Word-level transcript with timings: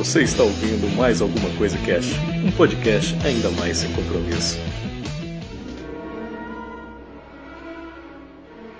Você 0.00 0.22
está 0.22 0.42
ouvindo 0.42 0.88
mais 0.96 1.20
alguma 1.20 1.54
coisa 1.58 1.76
Cash, 1.84 2.14
um 2.42 2.50
podcast 2.52 3.14
ainda 3.22 3.50
mais 3.50 3.76
sem 3.76 3.92
compromisso. 3.92 4.58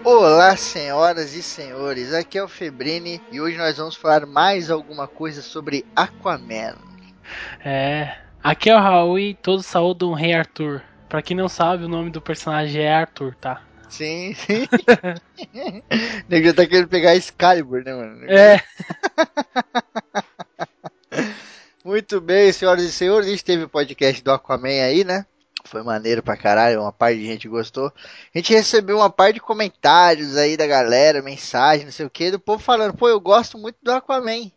Olá, 0.03 0.57
senhoras 0.57 1.35
e 1.35 1.43
senhores, 1.43 2.15
aqui 2.15 2.39
é 2.39 2.43
o 2.43 2.49
Febrini 2.49 3.21
e 3.31 3.39
hoje 3.39 3.59
nós 3.59 3.77
vamos 3.77 3.97
falar 3.97 4.25
mais 4.25 4.71
alguma 4.71 5.07
coisa 5.07 5.43
sobre 5.43 5.85
Aquaman. 5.95 6.77
É, 7.63 8.17
aqui 8.43 8.71
é 8.71 8.75
o 8.75 8.81
Raul 8.81 9.19
e 9.19 9.35
todos 9.35 9.67
saúdam 9.67 10.13
o 10.13 10.15
Rei 10.15 10.33
Arthur. 10.33 10.81
Pra 11.07 11.21
quem 11.21 11.37
não 11.37 11.51
sabe, 11.51 11.85
o 11.85 11.89
nome 11.89 12.09
do 12.09 12.23
personagem 12.23 12.81
é 12.81 12.95
Arthur, 12.95 13.35
tá? 13.35 13.61
Sim, 13.91 14.33
sim. 14.33 14.67
Nego 16.31 16.47
já 16.47 16.55
tá 16.55 16.67
querendo 16.67 16.89
pegar 16.89 17.15
Excalibur, 17.15 17.85
né, 17.85 17.93
mano? 17.93 18.25
É. 18.25 18.63
Muito 21.91 22.21
bem, 22.21 22.53
senhoras 22.53 22.85
e 22.85 22.93
senhores, 22.93 23.27
a 23.27 23.31
gente 23.33 23.45
teve 23.45 23.65
o 23.65 23.69
podcast 23.69 24.23
do 24.23 24.31
Aquaman 24.31 24.69
aí, 24.69 25.03
né? 25.03 25.27
Foi 25.65 25.83
maneiro 25.83 26.23
pra 26.23 26.37
caralho, 26.37 26.83
uma 26.83 26.93
parte 26.93 27.19
de 27.19 27.27
gente 27.27 27.49
gostou. 27.49 27.93
A 28.33 28.39
gente 28.39 28.53
recebeu 28.53 28.99
uma 28.99 29.11
parte 29.11 29.35
de 29.35 29.41
comentários 29.41 30.37
aí 30.37 30.57
da 30.57 30.69
galera, 30.69 31.21
mensagem, 31.21 31.87
não 31.87 31.91
sei 31.91 32.07
o 32.07 32.11
que, 32.11 32.31
do 32.31 32.39
povo 32.39 32.63
falando, 32.63 32.97
pô, 32.97 33.09
eu 33.09 33.19
gosto 33.19 33.59
muito 33.59 33.77
do 33.83 33.91
Aquaman. 33.91 34.53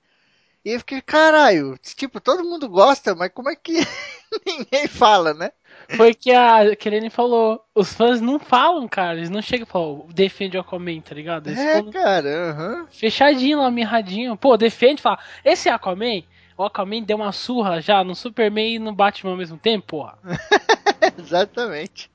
E 0.63 0.73
eu 0.73 0.77
fiquei, 0.77 1.01
caralho, 1.01 1.75
tipo, 1.81 2.21
todo 2.21 2.43
mundo 2.43 2.69
gosta, 2.69 3.15
mas 3.15 3.31
como 3.33 3.49
é 3.49 3.55
que 3.55 3.79
ninguém 4.45 4.87
fala, 4.87 5.33
né? 5.33 5.51
Foi 5.97 6.13
que 6.13 6.31
a 6.31 6.75
Kelene 6.75 7.09
falou. 7.09 7.65
Os 7.73 7.93
fãs 7.93 8.21
não 8.21 8.37
falam, 8.37 8.87
cara. 8.87 9.17
Eles 9.17 9.31
não 9.31 9.41
chegam 9.41 9.65
e 9.67 9.71
falam, 9.71 10.07
defende 10.13 10.55
o 10.55 10.61
Aquaman, 10.61 11.01
tá 11.01 11.15
ligado? 11.15 11.47
Eles 11.47 11.59
é, 11.59 11.81
cara, 11.91 12.29
uhum. 12.29 12.87
Fechadinho 12.91 13.59
lá, 13.59 13.71
mirradinho. 13.71 14.37
Pô, 14.37 14.55
defende, 14.55 15.01
fala. 15.01 15.17
Esse 15.43 15.67
é 15.67 15.71
Aquaman, 15.71 16.23
o 16.57 16.63
Aquaman 16.63 17.01
deu 17.03 17.17
uma 17.17 17.31
surra 17.31 17.81
já 17.81 18.03
no 18.03 18.15
Superman 18.15 18.75
e 18.75 18.79
no 18.79 18.93
Batman 18.93 19.31
ao 19.31 19.37
mesmo 19.37 19.57
tempo, 19.57 19.87
porra. 19.87 20.17
Exatamente. 21.17 22.09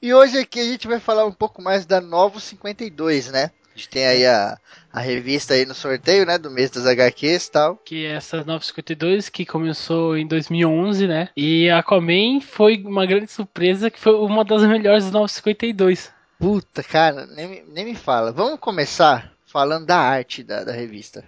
E 0.00 0.12
hoje 0.12 0.38
aqui 0.38 0.60
a 0.60 0.64
gente 0.64 0.86
vai 0.86 1.00
falar 1.00 1.24
um 1.24 1.32
pouco 1.32 1.62
mais 1.62 1.86
da 1.86 2.00
Novo 2.00 2.40
52, 2.40 3.30
né? 3.30 3.50
A 3.74 3.78
gente 3.78 3.88
tem 3.90 4.06
aí 4.06 4.26
a, 4.26 4.58
a 4.92 5.00
revista 5.00 5.54
aí 5.54 5.64
no 5.64 5.74
sorteio, 5.74 6.26
né, 6.26 6.36
do 6.36 6.50
mês 6.50 6.68
das 6.68 6.84
HQs 6.84 7.46
e 7.46 7.50
tal. 7.50 7.76
Que 7.76 8.06
é 8.06 8.14
essa 8.14 8.38
952 8.38 9.28
que 9.28 9.46
começou 9.46 10.16
em 10.16 10.26
2011, 10.26 11.06
né? 11.06 11.28
E 11.36 11.70
a 11.70 11.78
Aquaman 11.78 12.40
foi 12.40 12.82
uma 12.84 13.06
grande 13.06 13.30
surpresa 13.30 13.90
que 13.90 14.00
foi 14.00 14.14
uma 14.14 14.44
das 14.44 14.62
melhores 14.62 15.04
das 15.04 15.12
952. 15.12 16.12
Puta, 16.38 16.82
cara, 16.82 17.26
nem, 17.26 17.64
nem 17.68 17.84
me 17.84 17.94
fala. 17.94 18.32
Vamos 18.32 18.58
começar 18.58 19.32
falando 19.46 19.86
da 19.86 19.98
arte 19.98 20.42
da, 20.42 20.64
da 20.64 20.72
revista. 20.72 21.24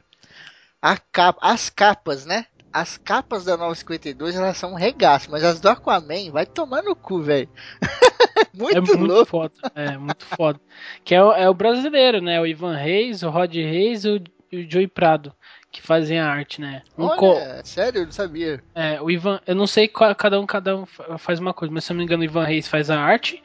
Capa, 1.13 1.39
as 1.43 1.69
capas, 1.69 2.25
né? 2.25 2.47
As 2.73 2.97
capas 2.97 3.45
da 3.45 3.57
952 3.57 4.37
elas 4.37 4.57
são 4.57 4.73
um 4.73 4.77
regaço, 4.77 5.31
mas 5.31 5.43
as 5.43 5.61
do 5.61 5.69
Aquaman 5.69 6.31
vai 6.31 6.47
tomar 6.47 6.83
no 6.83 6.95
cu, 6.95 7.21
velho. 7.21 7.49
muito, 8.55 8.77
é 8.77 8.81
muito 8.81 9.05
louco. 9.05 9.27
foda. 9.27 9.55
É, 9.75 9.99
muito 9.99 10.25
foda. 10.25 10.61
Que 11.05 11.15
é 11.15 11.23
o, 11.23 11.33
é 11.33 11.51
o 11.51 11.55
brasileiro, 11.55 12.21
né? 12.21 12.41
O 12.41 12.47
Ivan 12.47 12.77
Reis, 12.77 13.23
o 13.23 13.31
Rod 13.31 13.53
Reis 13.55 14.05
e 14.05 14.11
o, 14.11 14.17
o 14.53 14.71
Joey 14.71 14.87
Prado. 14.87 15.35
Que 15.73 15.83
fazem 15.83 16.19
a 16.19 16.29
arte, 16.29 16.61
né? 16.61 16.83
Um 16.99 17.05
Olha, 17.05 17.17
co... 17.17 17.35
sério, 17.65 18.01
eu 18.01 18.05
não 18.05 18.13
sabia. 18.13 18.63
É, 18.75 19.01
o 19.01 19.11
Ivan, 19.11 19.41
eu 19.47 19.55
não 19.55 19.67
sei 19.67 19.87
qual, 19.87 20.15
cada 20.15 20.41
um, 20.41 20.47
cada 20.47 20.77
um 20.77 20.87
faz 21.19 21.39
uma 21.39 21.55
coisa, 21.55 21.73
mas 21.73 21.85
se 21.85 21.93
eu 21.93 21.95
não 21.95 21.99
me 21.99 22.05
engano, 22.05 22.23
o 22.23 22.25
Ivan 22.25 22.45
Reis 22.45 22.67
faz 22.67 22.91
a 22.91 22.99
arte, 22.99 23.41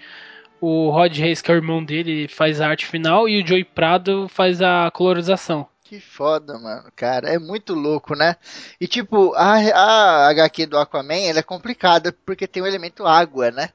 o 0.60 0.90
Rod 0.90 1.16
Reis, 1.16 1.42
que 1.42 1.52
é 1.52 1.54
o 1.54 1.58
irmão 1.58 1.84
dele, 1.84 2.28
faz 2.28 2.62
a 2.62 2.68
arte 2.68 2.88
final, 2.88 3.30
e 3.30 3.44
o 3.44 3.48
Joey 3.48 3.64
Prado 3.64 4.28
faz 4.28 4.60
a 4.60 4.90
colorização. 4.92 5.68
Que 5.86 6.00
foda, 6.00 6.58
mano, 6.58 6.92
cara, 6.96 7.30
é 7.30 7.38
muito 7.38 7.76
louco, 7.76 8.16
né? 8.16 8.38
E 8.82 8.88
tipo, 8.88 9.36
a, 9.36 9.54
a 9.54 10.30
HQ 10.30 10.66
do 10.66 10.80
Aquaman, 10.80 11.28
ela 11.28 11.38
é 11.38 11.44
complicada 11.44 12.12
porque 12.26 12.48
tem 12.48 12.64
o 12.64 12.66
elemento 12.66 13.06
água, 13.06 13.52
né? 13.52 13.70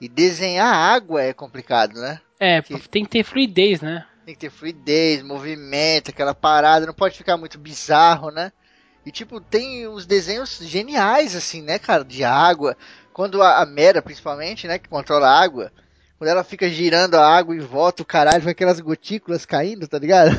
E 0.00 0.08
desenhar 0.08 0.74
água 0.74 1.22
é 1.22 1.32
complicado, 1.32 2.00
né? 2.00 2.20
É, 2.40 2.60
que... 2.60 2.76
tem 2.88 3.04
que 3.04 3.10
ter 3.10 3.22
fluidez, 3.24 3.80
né? 3.80 4.04
Tem 4.24 4.34
que 4.34 4.40
ter 4.40 4.50
fluidez, 4.50 5.22
movimento, 5.22 6.10
aquela 6.10 6.34
parada, 6.34 6.84
não 6.84 6.92
pode 6.92 7.16
ficar 7.16 7.36
muito 7.36 7.60
bizarro, 7.60 8.32
né? 8.32 8.50
E 9.04 9.12
tipo, 9.12 9.40
tem 9.40 9.86
uns 9.86 10.04
desenhos 10.04 10.58
geniais, 10.58 11.36
assim, 11.36 11.62
né, 11.62 11.78
cara, 11.78 12.04
de 12.04 12.24
água. 12.24 12.76
Quando 13.12 13.40
a, 13.40 13.62
a 13.62 13.66
Mera, 13.66 14.02
principalmente, 14.02 14.66
né, 14.66 14.80
que 14.80 14.88
controla 14.88 15.28
a 15.28 15.40
água, 15.40 15.70
quando 16.18 16.30
ela 16.30 16.44
fica 16.44 16.68
girando 16.68 17.16
a 17.16 17.26
água 17.26 17.54
em 17.54 17.60
volta, 17.60 18.02
o 18.02 18.06
caralho, 18.06 18.42
vai 18.42 18.52
aquelas 18.52 18.80
gotículas 18.80 19.44
caindo, 19.44 19.86
tá 19.86 19.98
ligado? 19.98 20.30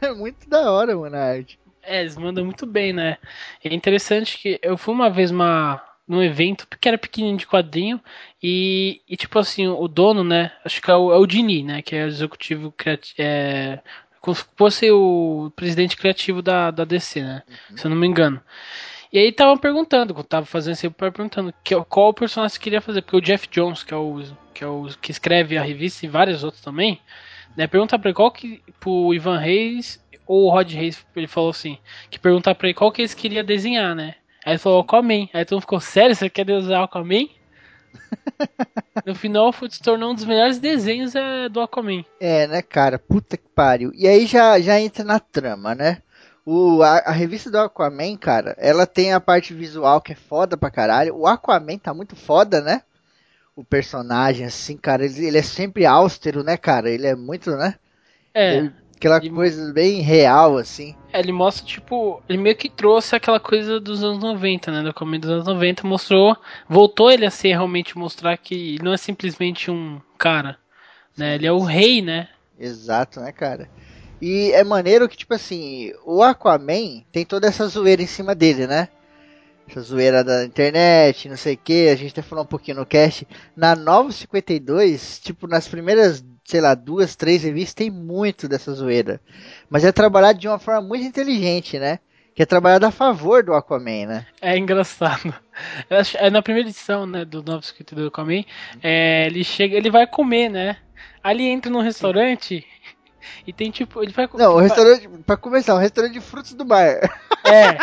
É 0.00 0.12
muito 0.14 0.48
da 0.48 0.70
hora, 0.70 0.96
mano, 0.96 1.16
a 1.16 1.20
arte. 1.20 1.58
É, 1.82 2.00
eles 2.00 2.16
mandam 2.16 2.44
muito 2.44 2.66
bem, 2.66 2.92
né? 2.92 3.16
É 3.62 3.72
interessante 3.74 4.38
que 4.38 4.58
eu 4.62 4.76
fui 4.76 4.92
uma 4.92 5.08
vez 5.08 5.30
uma, 5.30 5.80
num 6.06 6.22
evento 6.22 6.66
que 6.80 6.88
era 6.88 6.98
pequenininho 6.98 7.38
de 7.38 7.46
quadrinho 7.46 8.00
e, 8.42 9.00
e 9.08 9.16
tipo 9.16 9.38
assim, 9.38 9.66
o 9.66 9.88
dono, 9.88 10.22
né, 10.22 10.52
acho 10.64 10.80
que 10.80 10.90
é 10.90 10.94
o, 10.94 11.12
é 11.12 11.16
o 11.16 11.26
Dini, 11.26 11.62
né, 11.62 11.82
que 11.82 11.96
é 11.96 12.04
o 12.04 12.08
executivo 12.08 12.72
criativo, 12.72 13.14
é, 13.18 13.80
como 14.20 14.34
se 14.34 14.44
fosse 14.56 14.90
o 14.90 15.52
presidente 15.56 15.96
criativo 15.96 16.42
da, 16.42 16.70
da 16.70 16.84
DC, 16.84 17.22
né, 17.22 17.42
uhum. 17.70 17.76
se 17.76 17.86
eu 17.86 17.90
não 17.90 17.96
me 17.96 18.06
engano. 18.06 18.40
E 19.16 19.18
aí 19.18 19.32
tava 19.32 19.58
perguntando, 19.58 20.12
quando 20.12 20.26
tava 20.26 20.44
fazendo 20.44 20.74
esse 20.74 20.90
perguntando 20.90 21.50
que, 21.64 21.74
qual 21.86 22.12
personagem 22.12 22.52
você 22.52 22.60
queria 22.60 22.82
fazer, 22.82 23.00
porque 23.00 23.16
o 23.16 23.20
Jeff 23.22 23.48
Jones, 23.50 23.82
que 23.82 23.94
é 23.94 23.96
o 23.96 24.22
que 24.52 24.62
é 24.62 24.66
o 24.66 24.86
que 25.00 25.10
escreve 25.10 25.56
a 25.56 25.62
revista 25.62 26.04
e 26.04 26.08
vários 26.08 26.44
outros 26.44 26.62
também, 26.62 27.00
né, 27.56 27.66
pergunta 27.66 27.98
para 27.98 28.10
ele 28.10 28.14
qual 28.14 28.30
que 28.30 28.62
pro 28.78 29.14
Ivan 29.14 29.38
Reis 29.38 29.98
ou 30.26 30.44
o 30.44 30.50
Rod 30.50 30.70
Reis, 30.70 31.02
ele 31.16 31.26
falou 31.26 31.48
assim, 31.48 31.78
que 32.10 32.18
perguntar 32.18 32.54
para 32.56 32.68
ele 32.68 32.74
qual 32.74 32.92
que 32.92 33.00
eles 33.00 33.14
queria 33.14 33.42
desenhar, 33.42 33.94
né? 33.94 34.16
Aí 34.44 34.52
ele 34.52 34.58
falou 34.58 34.80
Aquaman. 34.80 35.30
Aí 35.32 35.46
todo 35.46 35.56
mundo 35.56 35.62
ficou, 35.62 35.80
sério, 35.80 36.14
você 36.14 36.28
quer 36.28 36.44
desenhar 36.44 36.84
Aquaman? 36.84 37.26
no 39.06 39.14
final 39.14 39.50
se 39.70 39.82
tornou 39.82 40.10
um 40.10 40.14
dos 40.14 40.26
melhores 40.26 40.58
desenhos 40.58 41.14
é, 41.14 41.48
do 41.48 41.62
Aquaman. 41.62 42.04
É, 42.20 42.46
né, 42.48 42.60
cara? 42.60 42.98
Puta 42.98 43.38
que 43.38 43.48
pariu. 43.54 43.92
E 43.94 44.06
aí 44.06 44.26
já, 44.26 44.60
já 44.60 44.78
entra 44.78 45.02
na 45.02 45.18
trama, 45.18 45.74
né? 45.74 46.02
O, 46.48 46.80
a, 46.80 46.98
a, 46.98 47.10
revista 47.10 47.50
do 47.50 47.58
Aquaman, 47.58 48.16
cara, 48.16 48.54
ela 48.56 48.86
tem 48.86 49.12
a 49.12 49.18
parte 49.18 49.52
visual 49.52 50.00
que 50.00 50.12
é 50.12 50.14
foda 50.14 50.56
pra 50.56 50.70
caralho. 50.70 51.16
O 51.16 51.26
Aquaman 51.26 51.76
tá 51.76 51.92
muito 51.92 52.14
foda, 52.14 52.60
né? 52.60 52.82
O 53.56 53.64
personagem, 53.64 54.46
assim, 54.46 54.76
cara, 54.76 55.04
ele, 55.04 55.26
ele 55.26 55.38
é 55.38 55.42
sempre 55.42 55.84
austero, 55.84 56.44
né, 56.44 56.56
cara? 56.56 56.88
Ele 56.88 57.04
é 57.04 57.16
muito, 57.16 57.50
né? 57.56 57.74
É. 58.32 58.58
Ele, 58.58 58.72
aquela 58.94 59.16
ele, 59.16 59.30
coisa 59.30 59.72
bem 59.72 60.02
real, 60.02 60.56
assim. 60.56 60.94
É, 61.12 61.18
ele 61.18 61.32
mostra, 61.32 61.66
tipo, 61.66 62.22
ele 62.28 62.38
meio 62.38 62.54
que 62.54 62.68
trouxe 62.68 63.16
aquela 63.16 63.40
coisa 63.40 63.80
dos 63.80 64.04
anos 64.04 64.20
90, 64.20 64.70
né? 64.70 64.82
Do 64.84 64.94
começo 64.94 65.22
dos 65.22 65.30
anos 65.30 65.46
90, 65.46 65.84
mostrou, 65.84 66.36
voltou 66.68 67.10
ele 67.10 67.26
a 67.26 67.30
ser 67.30 67.48
realmente 67.48 67.98
mostrar 67.98 68.36
que 68.36 68.54
ele 68.54 68.84
não 68.84 68.92
é 68.92 68.96
simplesmente 68.96 69.68
um 69.68 70.00
cara, 70.16 70.56
né? 71.18 71.34
Ele 71.34 71.46
é 71.48 71.52
o 71.52 71.58
rei, 71.58 72.00
né? 72.02 72.28
Exato, 72.56 73.18
né, 73.18 73.32
cara? 73.32 73.68
E 74.20 74.50
é 74.52 74.64
maneiro 74.64 75.08
que, 75.08 75.16
tipo 75.16 75.34
assim, 75.34 75.92
o 76.04 76.22
Aquaman 76.22 77.02
tem 77.12 77.24
toda 77.24 77.46
essa 77.46 77.66
zoeira 77.66 78.02
em 78.02 78.06
cima 78.06 78.34
dele, 78.34 78.66
né? 78.66 78.88
Essa 79.68 79.80
zoeira 79.80 80.22
da 80.22 80.44
internet, 80.44 81.28
não 81.28 81.36
sei 81.36 81.54
o 81.54 81.58
que, 81.58 81.88
a 81.88 81.96
gente 81.96 82.12
até 82.12 82.22
falou 82.22 82.44
um 82.44 82.48
pouquinho 82.48 82.78
no 82.78 82.86
cast. 82.86 83.26
Na 83.54 83.74
Nova 83.74 84.12
52, 84.12 85.18
tipo, 85.18 85.46
nas 85.46 85.66
primeiras, 85.68 86.24
sei 86.44 86.60
lá, 86.60 86.74
duas, 86.74 87.16
três 87.16 87.42
revistas, 87.42 87.74
tem 87.74 87.90
muito 87.90 88.48
dessa 88.48 88.72
zoeira. 88.72 89.20
Mas 89.68 89.84
é 89.84 89.92
trabalhado 89.92 90.38
de 90.38 90.48
uma 90.48 90.58
forma 90.58 90.80
muito 90.80 91.04
inteligente, 91.04 91.78
né? 91.78 91.98
Que 92.34 92.42
é 92.42 92.46
trabalhado 92.46 92.86
a 92.86 92.90
favor 92.90 93.42
do 93.42 93.54
Aquaman, 93.54 94.06
né? 94.06 94.26
É 94.40 94.56
engraçado. 94.56 95.34
É 96.18 96.28
na 96.28 96.42
primeira 96.42 96.68
edição, 96.68 97.06
né, 97.06 97.24
do 97.24 97.42
952 97.42 98.04
do 98.04 98.08
Aquaman, 98.08 98.44
é, 98.82 99.24
ele 99.24 99.42
chega, 99.42 99.74
ele 99.74 99.90
vai 99.90 100.06
comer, 100.06 100.50
né? 100.50 100.76
Ali 101.22 101.44
entra 101.46 101.72
num 101.72 101.80
restaurante 101.80 102.62
e 103.46 103.52
tem 103.52 103.70
tipo. 103.70 104.02
Ele 104.02 104.12
vai, 104.12 104.28
Não, 104.34 104.54
o 104.54 104.58
restaurante. 104.58 105.08
Pra 105.24 105.36
começar, 105.36 105.74
um 105.74 105.78
restaurante 105.78 106.12
de 106.12 106.20
frutos 106.20 106.52
do 106.54 106.64
mar. 106.64 106.98
É. 107.46 107.78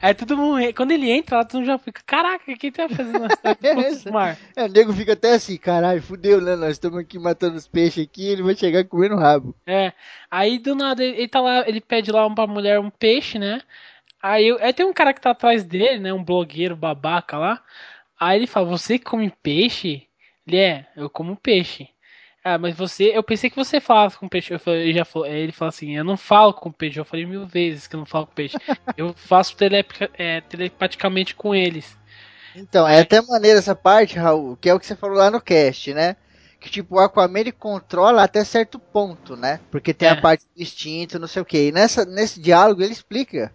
Aí 0.00 0.14
todo 0.14 0.38
mundo. 0.38 0.72
Quando 0.74 0.92
ele 0.92 1.10
entra 1.10 1.36
lá, 1.36 1.44
todo 1.44 1.58
mundo 1.58 1.66
já 1.66 1.76
fica. 1.76 2.00
Caraca, 2.06 2.56
quem 2.56 2.72
tá 2.72 2.88
fazendo 2.88 3.28
frutos 3.28 4.04
do 4.04 4.12
mar? 4.12 4.38
É, 4.56 4.64
o 4.64 4.68
nego 4.68 4.90
fica 4.94 5.12
até 5.12 5.34
assim, 5.34 5.58
caralho, 5.58 6.00
fudeu, 6.00 6.40
né? 6.40 6.56
Nós 6.56 6.70
estamos 6.70 6.98
aqui 6.98 7.18
matando 7.18 7.56
os 7.56 7.68
peixes 7.68 8.02
aqui 8.02 8.26
ele 8.26 8.42
vai 8.42 8.54
chegar 8.54 8.82
comendo 8.84 9.16
rabo. 9.16 9.54
É. 9.66 9.92
Aí 10.30 10.58
do 10.58 10.74
nada 10.74 11.04
ele, 11.04 11.18
ele 11.18 11.28
tá 11.28 11.42
lá, 11.42 11.68
ele 11.68 11.78
pede 11.78 12.10
lá 12.10 12.28
pra 12.30 12.46
mulher 12.46 12.80
um 12.80 12.88
peixe, 12.88 13.38
né? 13.38 13.60
Aí, 14.22 14.50
aí 14.62 14.72
tem 14.72 14.86
um 14.86 14.92
cara 14.94 15.12
que 15.12 15.20
tá 15.20 15.32
atrás 15.32 15.62
dele, 15.62 15.98
né? 15.98 16.10
Um 16.10 16.24
blogueiro 16.24 16.74
babaca 16.74 17.36
lá. 17.36 17.62
Aí 18.18 18.38
ele 18.38 18.46
fala, 18.46 18.66
você 18.66 18.98
come 18.98 19.30
peixe? 19.42 20.06
Ele 20.46 20.56
é, 20.56 20.86
eu 20.96 21.10
como 21.10 21.36
peixe. 21.36 21.88
Ah, 22.46 22.58
mas 22.58 22.76
você, 22.76 23.04
eu 23.04 23.22
pensei 23.22 23.48
que 23.48 23.56
você 23.56 23.80
falava 23.80 24.14
com 24.18 24.28
peixe. 24.28 24.52
Eu 24.52 24.60
falei, 24.60 24.82
ele 24.82 24.98
já 24.98 25.04
falou, 25.06 25.26
ele 25.26 25.50
fala 25.50 25.70
assim, 25.70 25.96
eu 25.96 26.04
não 26.04 26.14
falo 26.14 26.52
com 26.52 26.70
peixe. 26.70 27.00
Eu 27.00 27.04
falei 27.04 27.24
mil 27.24 27.46
vezes 27.46 27.86
que 27.86 27.96
eu 27.96 28.00
não 28.00 28.06
falo 28.06 28.26
com 28.26 28.34
peixe. 28.34 28.58
eu 28.98 29.14
faço 29.14 29.56
telep 29.56 29.90
é, 30.18 30.42
telepaticamente 30.42 31.34
com 31.34 31.54
eles. 31.54 31.96
Então, 32.54 32.86
é 32.86 33.00
até 33.00 33.22
maneira 33.22 33.58
essa 33.58 33.74
parte, 33.74 34.18
Raul, 34.18 34.58
que 34.58 34.68
é 34.68 34.74
o 34.74 34.78
que 34.78 34.84
você 34.84 34.94
falou 34.94 35.16
lá 35.16 35.30
no 35.30 35.40
cast, 35.40 35.94
né? 35.94 36.16
Que 36.60 36.68
tipo, 36.70 36.96
o 36.96 36.98
Aquaman 36.98 37.40
ele 37.40 37.50
controla 37.50 38.22
até 38.22 38.44
certo 38.44 38.78
ponto, 38.78 39.36
né? 39.36 39.58
Porque 39.70 39.94
tem 39.94 40.08
é. 40.08 40.12
a 40.12 40.20
parte 40.20 40.44
do 40.54 40.62
instinto, 40.62 41.18
não 41.18 41.26
sei 41.26 41.40
o 41.40 41.46
que. 41.46 41.68
E 41.68 41.72
nessa, 41.72 42.04
nesse 42.04 42.40
diálogo 42.40 42.82
ele 42.82 42.92
explica 42.92 43.52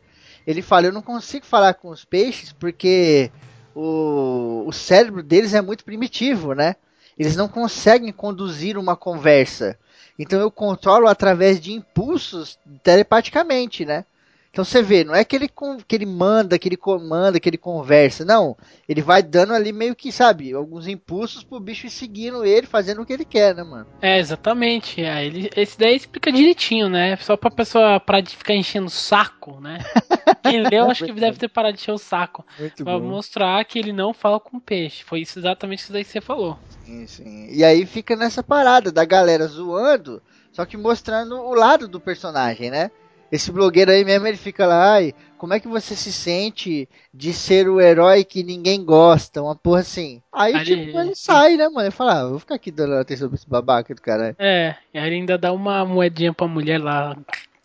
Ele 0.48 0.64
fala, 0.64 0.88
eu 0.88 0.94
não 0.94 1.02
consigo 1.04 1.46
falar 1.46 1.76
com 1.76 1.90
os 1.90 2.04
peixes 2.04 2.52
porque 2.54 3.32
o, 3.76 4.64
o 4.66 4.72
cérebro 4.72 5.22
deles 5.22 5.54
é 5.54 5.62
muito 5.62 5.86
primitivo, 5.86 6.54
né? 6.54 6.76
Eles 7.20 7.36
não 7.36 7.50
conseguem 7.50 8.14
conduzir 8.14 8.78
uma 8.78 8.96
conversa. 8.96 9.78
Então 10.18 10.40
eu 10.40 10.50
controlo 10.50 11.08
através 11.08 11.60
de 11.60 11.74
impulsos 11.74 12.58
telepaticamente, 12.82 13.86
né? 13.86 14.06
Então 14.52 14.66
você 14.66 14.82
vê, 14.82 15.04
não 15.04 15.14
é 15.14 15.24
que 15.24 15.36
ele, 15.36 15.48
que 15.88 15.96
ele 15.96 16.08
manda, 16.08 16.58
que 16.58 16.68
ele 16.68 16.76
comanda, 16.76 17.40
que 17.40 17.48
ele 17.48 17.58
conversa. 17.58 18.26
Não. 18.26 18.58
Ele 18.88 19.02
vai 19.02 19.22
dando 19.22 19.54
ali 19.54 19.72
meio 19.72 19.96
que, 19.96 20.12
sabe, 20.12 20.54
alguns 20.54 20.88
impulsos 20.88 21.44
pro 21.44 21.60
bicho 21.60 21.86
ir 21.86 21.92
seguindo 21.92 22.44
ele, 22.44 22.66
fazendo 22.66 23.02
o 23.02 23.06
que 23.06 23.14
ele 23.14 23.26
quer, 23.26 23.54
né, 23.54 23.64
mano? 23.64 23.86
É, 24.02 24.18
exatamente. 24.18 25.04
É, 25.04 25.24
ele, 25.24 25.52
esse 25.56 25.78
daí 25.78 25.96
explica 25.96 26.32
direitinho, 26.32 26.90
né? 26.90 27.16
Só 27.18 27.38
pra 27.38 27.52
pessoa 27.52 28.00
parar 28.00 28.22
de 28.22 28.36
ficar 28.36 28.56
enchendo 28.56 28.88
o 28.88 28.90
saco, 28.90 29.62
né? 29.62 29.80
Quem 30.44 30.68
leu, 30.68 30.90
acho 30.92 31.06
que 31.06 31.14
deve 31.14 31.38
ter 31.38 31.48
parado 31.48 31.76
de 31.76 31.82
encher 31.82 31.92
o 31.92 31.98
saco. 31.98 32.46
Muito 32.58 32.84
pra 32.84 32.98
bom. 32.98 33.08
mostrar 33.08 33.64
que 33.66 33.80
ele 33.80 33.94
não 33.94 34.14
fala 34.14 34.40
com 34.40 34.60
peixe. 34.60 35.04
Foi 35.04 35.22
isso 35.22 35.40
exatamente 35.40 35.80
isso 35.80 35.94
daí 35.94 36.04
que 36.04 36.12
você 36.12 36.22
falou. 36.22 36.58
Sim, 36.86 37.08
sim. 37.08 37.48
E 37.52 37.64
aí 37.64 37.86
fica 37.86 38.16
nessa 38.16 38.44
parada 38.44 38.92
da 38.92 39.06
galera 39.06 39.48
zoando, 39.48 40.22
só 40.52 40.66
que 40.66 40.78
mostrando 40.78 41.36
o 41.36 41.54
lado 41.54 41.88
do 41.88 42.00
personagem, 42.00 42.72
né? 42.72 42.92
Esse 43.32 43.52
blogueiro 43.52 43.92
aí 43.92 44.04
mesmo, 44.04 44.26
ele 44.26 44.38
fica 44.38 44.66
lá, 44.66 44.94
ai, 44.94 45.14
como 45.38 45.54
é 45.54 45.60
que 45.60 45.68
você 45.68 45.96
se 45.96 46.12
sente 46.12 46.90
de 47.14 47.32
ser 47.32 47.70
o 47.70 47.80
herói 47.80 48.24
que 48.24 48.44
ninguém 48.44 48.84
gosta? 48.84 49.42
Uma 49.42 49.56
porra 49.56 49.82
assim. 49.82 50.22
Aí, 50.34 50.56
aí 50.56 50.66
tipo, 50.66 51.00
ele 51.00 51.16
sai, 51.16 51.56
né, 51.56 51.70
mano? 51.70 51.82
Ele 51.82 51.92
fala, 51.92 52.22
ah, 52.22 52.28
vou 52.28 52.40
ficar 52.40 52.56
aqui 52.56 52.72
dando 52.72 52.96
atenção 52.96 53.30
pra 53.30 53.36
esse 53.36 53.48
babaca 53.48 53.94
do 53.94 54.02
caralho. 54.02 54.36
É, 54.40 54.76
e 54.92 54.98
aí 54.98 55.08
ele 55.08 55.16
ainda 55.18 55.38
dá 55.38 55.54
uma 55.54 55.86
moedinha 55.86 56.34
pra 56.34 56.48
mulher 56.48 56.82
lá. 56.82 57.16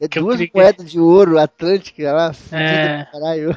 É 0.01 0.09
duas 0.09 0.41
moedas 0.53 0.91
de 0.91 0.99
ouro 0.99 1.39
atlântica 1.39 2.13
lá, 2.13 2.33
é. 2.53 3.07
caralho. 3.11 3.57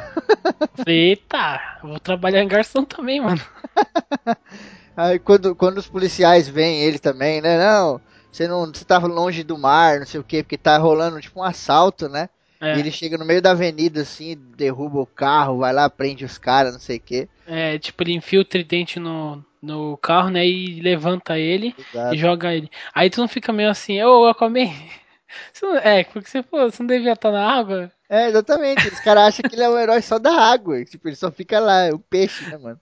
Eita, 0.86 1.80
vou 1.82 2.00
trabalhar 2.00 2.42
em 2.44 2.48
garçom 2.48 2.84
também, 2.84 3.20
mano. 3.20 3.42
aí 4.96 5.20
quando, 5.20 5.56
quando 5.56 5.80
os 5.80 5.88
policiais 5.88 6.48
veem 6.48 6.82
ele 6.84 7.00
também, 7.00 7.42
né? 7.42 7.58
Não, 7.58 8.00
você 8.32 8.48
não 8.48 8.68
você 8.68 8.86
tá 8.86 9.00
longe 9.00 9.44
do 9.44 9.58
mar, 9.58 10.00
não 10.00 10.06
sei 10.06 10.20
o 10.20 10.24
que, 10.24 10.44
porque 10.44 10.58
tá 10.58 10.78
rolando 10.78 11.20
tipo 11.20 11.40
um 11.40 11.44
assalto, 11.44 12.08
né? 12.08 12.30
É. 12.60 12.76
E 12.76 12.80
ele 12.80 12.92
chega 12.92 13.18
no 13.18 13.26
meio 13.26 13.42
da 13.42 13.52
avenida 13.52 14.02
assim, 14.02 14.38
derruba 14.56 15.00
o 15.00 15.06
carro, 15.06 15.60
vai 15.60 15.74
lá, 15.74 15.90
prende 15.90 16.26
os 16.26 16.38
caras, 16.38 16.74
não 16.74 16.80
sei 16.80 16.98
o 16.98 17.02
que. 17.02 17.28
É, 17.48 17.78
tipo, 17.78 18.04
ele 18.04 18.14
enfia 18.14 18.42
o 18.42 18.46
tridente 18.46 19.00
no, 19.00 19.44
no 19.62 19.98
carro, 19.98 20.30
né? 20.30 20.46
E 20.46 20.82
levanta 20.82 21.38
ele 21.38 21.76
Exato. 21.78 22.16
e 22.16 22.18
joga 22.18 22.54
ele. 22.54 22.70
Aí 22.94 23.10
tu 23.10 23.22
não 23.22 23.28
fica 23.28 23.54
meio 23.54 23.70
assim, 23.70 24.02
ô, 24.02 24.24
oh, 24.24 24.28
Aquaman. 24.28 24.72
É, 25.84 26.04
porque 26.04 26.30
você, 26.30 26.42
pô, 26.42 26.64
você 26.70 26.82
não 26.82 26.88
devia 26.88 27.14
estar 27.14 27.32
na 27.32 27.52
água. 27.52 27.92
É, 28.10 28.28
exatamente. 28.28 28.88
Os 28.88 29.00
caras 29.00 29.24
acham 29.24 29.50
que 29.50 29.56
ele 29.56 29.64
é 29.64 29.70
um 29.70 29.78
herói 29.78 30.02
só 30.02 30.18
da 30.18 30.32
água. 30.32 30.84
Tipo, 30.86 31.08
ele 31.08 31.16
só 31.16 31.32
fica 31.32 31.60
lá, 31.60 31.84
é 31.84 31.94
o 31.94 32.00
peixe, 32.00 32.50
né, 32.50 32.58
mano? 32.58 32.80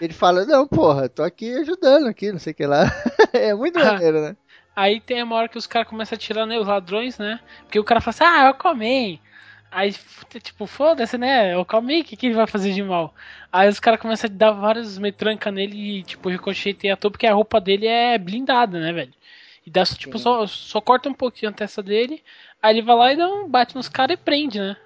Ele 0.00 0.12
fala, 0.12 0.44
não, 0.44 0.66
porra, 0.66 1.08
tô 1.08 1.22
aqui 1.22 1.54
ajudando 1.58 2.08
aqui, 2.08 2.32
não 2.32 2.38
sei 2.38 2.52
o 2.52 2.56
que 2.56 2.66
lá. 2.66 2.84
é 3.32 3.54
muito 3.54 3.78
ah, 3.78 3.84
maneiro, 3.84 4.20
né? 4.20 4.36
Aí 4.74 5.00
tem 5.00 5.22
uma 5.22 5.36
hora 5.36 5.48
que 5.48 5.58
os 5.58 5.66
caras 5.66 5.88
começam 5.88 6.16
a 6.16 6.18
tirar 6.18 6.46
né, 6.46 6.58
os 6.58 6.66
ladrões, 6.66 7.16
né? 7.16 7.38
Porque 7.62 7.78
o 7.78 7.84
cara 7.84 8.00
fala 8.00 8.10
assim, 8.10 8.24
ah, 8.24 8.48
eu 8.48 8.54
comi. 8.54 9.20
Aí, 9.70 9.94
tipo, 10.42 10.66
foda-se, 10.66 11.18
né? 11.18 11.54
Eu 11.54 11.64
comi, 11.64 12.00
o 12.00 12.04
que, 12.04 12.16
que 12.16 12.26
ele 12.26 12.34
vai 12.34 12.46
fazer 12.46 12.72
de 12.72 12.82
mal? 12.82 13.14
Aí 13.52 13.68
os 13.68 13.80
caras 13.80 14.00
começam 14.00 14.30
a 14.30 14.32
dar 14.32 14.52
vários 14.52 14.98
metranca 14.98 15.50
nele 15.50 15.98
e, 15.98 16.02
tipo, 16.02 16.28
ricocheteia 16.28 16.94
à 16.94 16.96
toa, 16.96 17.10
porque 17.10 17.26
a 17.26 17.34
roupa 17.34 17.60
dele 17.60 17.86
é 17.86 18.18
blindada, 18.18 18.78
né, 18.80 18.92
velho? 18.92 19.12
E 19.66 19.70
dá, 19.70 19.84
tipo, 19.84 20.18
só, 20.18 20.46
só 20.46 20.80
corta 20.80 21.08
um 21.08 21.14
pouquinho 21.14 21.50
a 21.50 21.54
testa 21.54 21.82
dele, 21.82 22.22
aí 22.62 22.74
ele 22.74 22.82
vai 22.82 22.96
lá 22.96 23.12
e 23.12 23.16
dá 23.16 23.26
um 23.26 23.48
bate 23.48 23.74
nos 23.74 23.88
caras 23.88 24.14
e 24.14 24.20
prende, 24.20 24.58
né? 24.58 24.76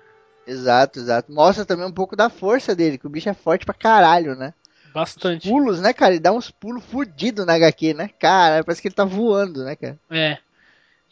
Exato, 0.47 0.99
exato. 0.99 1.33
Mostra 1.33 1.65
também 1.65 1.85
um 1.85 1.93
pouco 1.93 2.17
da 2.17 2.31
força 2.31 2.75
dele, 2.75 2.97
que 2.97 3.07
o 3.07 3.11
bicho 3.11 3.29
é 3.29 3.35
forte 3.35 3.67
pra 3.67 3.75
caralho, 3.75 4.35
né? 4.35 4.55
Bastante. 4.95 5.47
Os 5.47 5.51
pulos, 5.53 5.81
né, 5.81 5.93
cara? 5.93 6.13
Ele 6.13 6.21
dá 6.21 6.33
uns 6.33 6.51
pulos 6.51 6.85
fudidos 6.85 7.45
na 7.45 7.55
HQ, 7.55 7.95
né? 7.95 8.11
Cara, 8.19 8.65
parece 8.65 8.81
que 8.81 8.89
ele 8.89 8.95
tá 8.95 9.05
voando, 9.05 9.65
né, 9.65 9.77
cara? 9.77 9.99
É. 10.11 10.39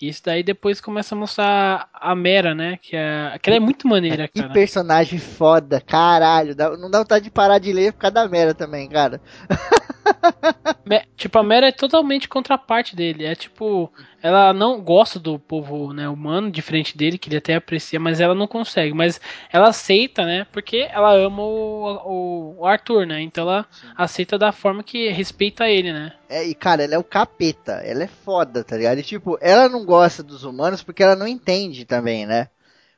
Isso 0.00 0.22
daí 0.24 0.42
depois 0.42 0.80
começa 0.80 1.14
a 1.14 1.18
mostrar 1.18 1.88
a 1.92 2.14
Mera, 2.14 2.54
né? 2.54 2.78
Que, 2.82 2.94
é, 2.94 3.38
que 3.40 3.48
ela 3.48 3.56
é 3.56 3.60
muito 3.60 3.88
maneira, 3.88 4.28
cara. 4.28 4.48
Que 4.48 4.54
personagem 4.54 5.18
foda, 5.18 5.80
caralho. 5.80 6.54
não 6.78 6.90
dá 6.90 6.98
vontade 6.98 7.24
de 7.24 7.30
parar 7.30 7.58
de 7.58 7.72
ler 7.72 7.92
por 7.92 8.00
causa 8.00 8.14
da 8.14 8.28
Mera 8.28 8.54
também, 8.54 8.88
cara. 8.88 9.20
tipo, 11.16 11.38
a 11.38 11.42
Mera 11.42 11.68
é 11.68 11.72
totalmente 11.72 12.28
contraparte 12.28 12.94
dele. 12.94 13.24
É 13.24 13.34
tipo, 13.34 13.92
ela 14.22 14.52
não 14.52 14.80
gosta 14.80 15.18
do 15.18 15.38
povo 15.38 15.92
né, 15.92 16.08
humano, 16.08 16.50
diferente 16.50 16.96
dele, 16.96 17.18
que 17.18 17.28
ele 17.28 17.36
até 17.36 17.54
aprecia, 17.54 17.98
mas 17.98 18.20
ela 18.20 18.34
não 18.34 18.46
consegue. 18.46 18.94
Mas 18.94 19.20
ela 19.52 19.68
aceita, 19.68 20.24
né? 20.24 20.46
Porque 20.52 20.88
ela 20.90 21.14
ama 21.14 21.42
o, 21.42 22.56
o 22.58 22.66
Arthur, 22.66 23.06
né? 23.06 23.20
Então 23.20 23.44
ela 23.44 23.66
Sim. 23.70 23.88
aceita 23.96 24.38
da 24.38 24.52
forma 24.52 24.82
que 24.82 25.08
respeita 25.10 25.68
ele, 25.68 25.92
né? 25.92 26.12
É, 26.28 26.44
e 26.44 26.54
cara, 26.54 26.84
ela 26.84 26.94
é 26.94 26.98
o 26.98 27.04
capeta. 27.04 27.82
Ela 27.84 28.04
é 28.04 28.08
foda, 28.08 28.64
tá 28.64 28.76
ligado? 28.76 28.98
E 28.98 29.02
tipo, 29.02 29.38
ela 29.40 29.68
não 29.68 29.84
gosta 29.84 30.22
dos 30.22 30.44
humanos 30.44 30.82
porque 30.82 31.02
ela 31.02 31.16
não 31.16 31.26
entende 31.26 31.84
também, 31.84 32.26
né? 32.26 32.48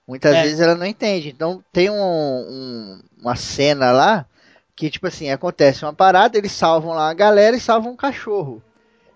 Muitas 0.07 0.35
é. 0.37 0.43
vezes 0.43 0.61
ela 0.61 0.75
não 0.75 0.87
entende. 0.87 1.29
Então 1.29 1.63
tem 1.71 1.91
um, 1.91 1.95
um, 1.95 3.01
uma 3.21 3.37
cena 3.37 3.91
lá 3.91 4.27
que, 4.79 4.89
tipo 4.89 5.09
assim, 5.09 5.29
acontece 5.29 5.85
uma 5.85 5.93
parada, 5.93 6.39
eles 6.39 6.53
salvam 6.53 6.95
lá 6.95 7.11
a 7.11 7.15
galera 7.15 7.57
e 7.57 7.61
salvam 7.61 7.91
um 7.91 7.97
cachorro. 7.97 8.63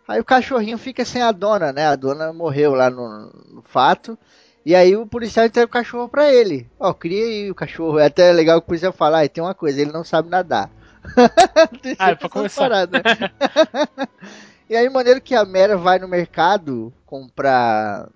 Aí 0.08 0.18
o 0.18 0.24
cachorrinho 0.24 0.76
fica 0.76 1.04
sem 1.04 1.22
a 1.22 1.30
dona, 1.30 1.72
né? 1.72 1.86
A 1.86 1.94
dona 1.94 2.32
morreu 2.32 2.74
lá 2.74 2.90
no, 2.90 3.30
no 3.48 3.62
fato. 3.62 4.18
E 4.66 4.74
aí 4.74 4.96
o 4.96 5.06
policial 5.06 5.46
entrega 5.46 5.66
o 5.66 5.70
cachorro 5.70 6.08
pra 6.08 6.32
ele. 6.32 6.68
Ó, 6.80 6.92
cria 6.92 7.24
aí 7.24 7.48
o 7.48 7.54
cachorro. 7.54 8.00
É 8.00 8.06
até 8.06 8.32
legal 8.32 8.60
que 8.60 8.64
o 8.64 8.66
policial 8.66 8.92
falar, 8.92 9.22
ah, 9.22 9.28
tem 9.28 9.42
uma 9.42 9.54
coisa, 9.54 9.80
ele 9.80 9.92
não 9.92 10.02
sabe 10.02 10.28
nadar. 10.28 10.68
ah, 11.96 12.10
é 12.10 12.14
pra 12.16 12.28
começar. 12.28 12.62
Parada, 12.62 12.98
né? 12.98 14.08
e 14.68 14.74
aí, 14.74 14.88
maneiro 14.88 15.20
que 15.20 15.36
a 15.36 15.44
Mera 15.44 15.76
vai 15.76 16.00
no 16.00 16.08
mercado 16.08 16.92
comprar 17.06 18.08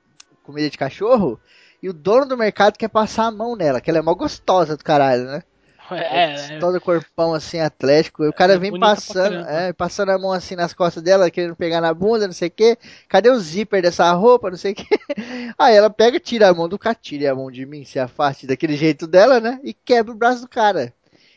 comida 0.42 0.68
de 0.68 0.76
cachorro. 0.76 1.38
E 1.80 1.88
o 1.88 1.92
dono 1.92 2.26
do 2.26 2.36
mercado 2.36 2.76
quer 2.76 2.88
passar 2.88 3.26
a 3.26 3.30
mão 3.30 3.54
nela, 3.54 3.80
que 3.80 3.88
ela 3.88 4.00
é 4.00 4.02
mó 4.02 4.14
gostosa 4.14 4.76
do 4.76 4.82
caralho, 4.82 5.26
né? 5.26 5.44
É, 5.90 6.54
é, 6.54 6.58
todo 6.58 6.80
corpão 6.80 7.34
assim, 7.34 7.60
atlético. 7.60 8.24
O 8.24 8.32
cara 8.32 8.54
é 8.54 8.58
vem 8.58 8.78
passando, 8.78 9.36
é, 9.48 9.72
passando 9.72 10.10
a 10.10 10.18
mão 10.18 10.32
assim 10.32 10.56
nas 10.56 10.72
costas 10.72 11.02
dela, 11.02 11.30
querendo 11.30 11.54
pegar 11.54 11.80
na 11.80 11.92
bunda, 11.94 12.26
não 12.26 12.34
sei 12.34 12.48
o 12.48 12.50
que. 12.50 12.76
Cadê 13.08 13.30
o 13.30 13.38
zíper 13.38 13.82
dessa 13.82 14.10
roupa, 14.12 14.50
não 14.50 14.56
sei 14.56 14.72
o 14.72 14.74
que. 14.74 14.86
Aí 15.58 15.76
ela 15.76 15.90
pega, 15.90 16.18
tira 16.18 16.48
a 16.48 16.54
mão 16.54 16.68
do 16.68 16.78
cara, 16.78 16.96
tira 17.00 17.30
a 17.30 17.34
mão 17.34 17.50
de 17.50 17.64
mim, 17.66 17.84
se 17.84 17.98
afaste 17.98 18.46
daquele 18.46 18.76
jeito 18.76 19.06
dela, 19.06 19.40
né? 19.40 19.60
E 19.62 19.72
quebra 19.72 20.12
o 20.12 20.16
braço 20.16 20.42
do 20.42 20.48
cara. 20.48 20.92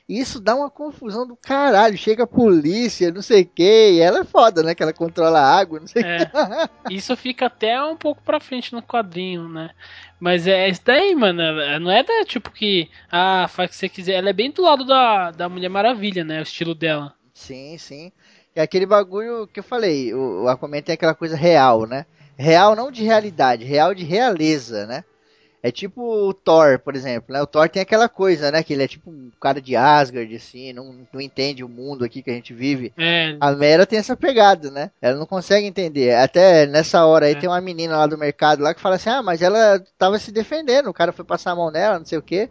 Isso 0.10 0.40
dá 0.40 0.56
uma 0.56 0.72
confusão 0.72 1.28
do 1.28 1.36
caralho. 1.36 1.96
Chega 1.96 2.24
a 2.24 2.28
polícia, 2.28 3.12
não 3.12 3.22
sei 3.22 3.44
o 3.44 3.46
que. 3.46 3.92
E 3.92 4.00
ela 4.00 4.22
é 4.22 4.24
foda, 4.24 4.64
né? 4.64 4.74
Que 4.74 4.82
ela 4.82 4.92
controla 4.92 5.40
a 5.40 5.56
água, 5.56 5.80
não 5.80 5.86
sei 5.86 6.02
o 6.02 6.06
é. 6.06 6.26
que. 6.26 6.32
Isso 6.96 7.16
fica 7.16 7.46
até 7.46 7.80
um 7.84 7.96
pouco 7.96 8.24
pra 8.24 8.40
frente 8.40 8.74
no 8.74 8.82
quadrinho, 8.82 9.48
né? 9.48 9.70
Mas 10.20 10.48
é 10.48 10.68
isso 10.68 10.82
daí, 10.84 11.16
mano. 11.16 11.42
Não 11.80 11.92
é 11.92 12.04
da 12.04 12.26
tipo 12.26 12.52
que. 12.52 12.90
Ah, 13.12 13.48
faz 13.48 13.70
o 13.70 13.72
que 13.72 13.78
você 13.78 13.88
quiser. 13.88 14.14
Ela 14.14 14.32
é 14.32 14.34
bem 14.34 14.52
do 14.52 14.64
lado 14.64 14.84
da, 14.84 15.30
da 15.30 15.48
Mulher 15.48 15.70
Maravilha, 15.70 16.24
né? 16.24 16.40
O 16.40 16.44
estilo 16.44 16.74
dela. 16.74 17.14
Sim, 17.32 17.78
sim. 17.78 18.12
É 18.56 18.62
aquele 18.62 18.88
bagulho 18.88 19.48
que 19.48 19.60
eu 19.60 19.64
falei. 19.64 20.14
O, 20.14 20.44
o 20.44 20.48
Aquaman 20.50 20.82
tem 20.82 20.96
aquela 20.96 21.14
coisa 21.14 21.38
real, 21.38 21.86
né? 21.86 22.06
Real 22.36 22.76
não 22.76 22.90
de 22.90 23.04
realidade, 23.04 23.64
real 23.64 23.94
de 23.94 24.04
realeza, 24.04 24.88
né? 24.88 25.04
É 25.62 25.72
tipo 25.72 26.02
o 26.02 26.34
Thor, 26.34 26.80
por 26.80 26.96
exemplo, 26.96 27.34
né? 27.34 27.42
O 27.42 27.48
Thor 27.48 27.68
tem 27.68 27.82
aquela 27.82 28.08
coisa, 28.08 28.50
né? 28.50 28.64
Que 28.64 28.74
ele 28.74 28.84
é 28.84 28.88
tipo 28.88 29.10
um 29.10 29.30
cara 29.42 29.62
de 29.62 29.76
Asgard, 29.76 30.34
assim, 30.34 30.72
não, 30.72 31.06
não 31.12 31.20
entende 31.20 31.64
o 31.64 31.70
mundo 31.70 32.06
aqui 32.06 32.24
que 32.24 32.30
a 32.30 32.34
gente 32.34 32.54
vive. 32.54 32.94
É. 32.98 33.36
A 33.42 33.52
Mera 33.52 33.86
tem 33.86 34.00
essa 34.00 34.16
pegada, 34.16 34.72
né? 34.72 34.90
Ela 35.02 35.18
não 35.18 35.26
consegue 35.26 35.68
entender. 35.68 36.16
Até 36.16 36.66
nessa 36.66 37.06
hora 37.06 37.26
aí 37.26 37.34
é. 37.34 37.36
tem 37.36 37.50
uma 37.50 37.60
menina 37.60 37.98
lá 37.98 38.08
do 38.08 38.18
mercado 38.18 38.64
lá 38.64 38.74
que 38.74 38.80
fala 38.80 38.96
assim, 38.96 39.10
ah, 39.10 39.22
mas 39.22 39.42
ela 39.42 39.84
tava 39.98 40.18
se 40.18 40.32
defendendo, 40.32 40.90
o 40.90 40.94
cara 40.94 41.12
foi 41.12 41.26
passar 41.26 41.52
a 41.52 41.56
mão 41.56 41.70
nela, 41.70 42.00
não 42.00 42.06
sei 42.06 42.18
o 42.18 42.24
que. 42.24 42.50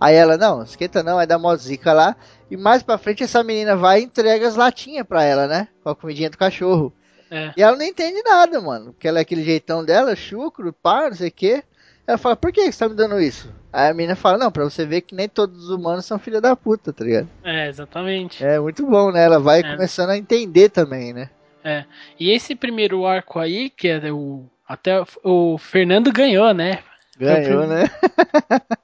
Aí 0.00 0.14
ela, 0.14 0.38
não, 0.38 0.62
esquenta 0.62 1.02
não, 1.02 1.16
vai 1.16 1.26
dar 1.26 1.38
mó 1.38 1.54
zica 1.54 1.92
lá. 1.92 2.16
E 2.50 2.56
mais 2.56 2.82
pra 2.82 2.96
frente 2.96 3.22
essa 3.22 3.42
menina 3.42 3.76
vai 3.76 4.00
e 4.00 4.04
entrega 4.04 4.46
as 4.48 4.56
latinhas 4.56 5.06
pra 5.06 5.22
ela, 5.22 5.46
né? 5.46 5.68
Com 5.82 5.90
a 5.90 5.96
comidinha 5.96 6.30
do 6.30 6.38
cachorro. 6.38 6.94
É. 7.30 7.52
E 7.56 7.62
ela 7.62 7.76
não 7.76 7.84
entende 7.84 8.22
nada, 8.22 8.60
mano. 8.60 8.92
Porque 8.92 9.06
ela 9.06 9.18
é 9.18 9.22
aquele 9.22 9.44
jeitão 9.44 9.84
dela, 9.84 10.16
chucro, 10.16 10.72
pá, 10.72 11.10
não 11.10 11.16
sei 11.16 11.28
o 11.28 11.32
que. 11.32 11.62
Ela 12.08 12.16
fala, 12.16 12.34
por 12.34 12.50
que 12.50 12.72
você 12.72 12.78
tá 12.78 12.88
me 12.88 12.94
dando 12.94 13.20
isso? 13.20 13.52
Aí 13.70 13.90
a 13.90 13.92
menina 13.92 14.16
fala, 14.16 14.38
não, 14.38 14.50
pra 14.50 14.64
você 14.64 14.86
ver 14.86 15.02
que 15.02 15.14
nem 15.14 15.28
todos 15.28 15.64
os 15.64 15.68
humanos 15.68 16.06
são 16.06 16.18
filha 16.18 16.40
da 16.40 16.56
puta, 16.56 16.90
tá 16.90 17.04
ligado? 17.04 17.28
É, 17.44 17.68
exatamente. 17.68 18.42
É 18.42 18.58
muito 18.58 18.86
bom, 18.86 19.12
né? 19.12 19.26
Ela 19.26 19.38
vai 19.38 19.60
é. 19.60 19.62
começando 19.62 20.08
a 20.08 20.16
entender 20.16 20.70
também, 20.70 21.12
né? 21.12 21.28
É. 21.62 21.84
E 22.18 22.30
esse 22.30 22.54
primeiro 22.54 23.04
arco 23.04 23.38
aí, 23.38 23.68
que 23.68 23.88
é 23.88 24.10
o. 24.10 24.46
Até 24.66 25.04
o 25.22 25.58
Fernando 25.58 26.10
ganhou, 26.10 26.54
né? 26.54 26.78
Ganhou, 27.18 27.66
né? 27.66 27.84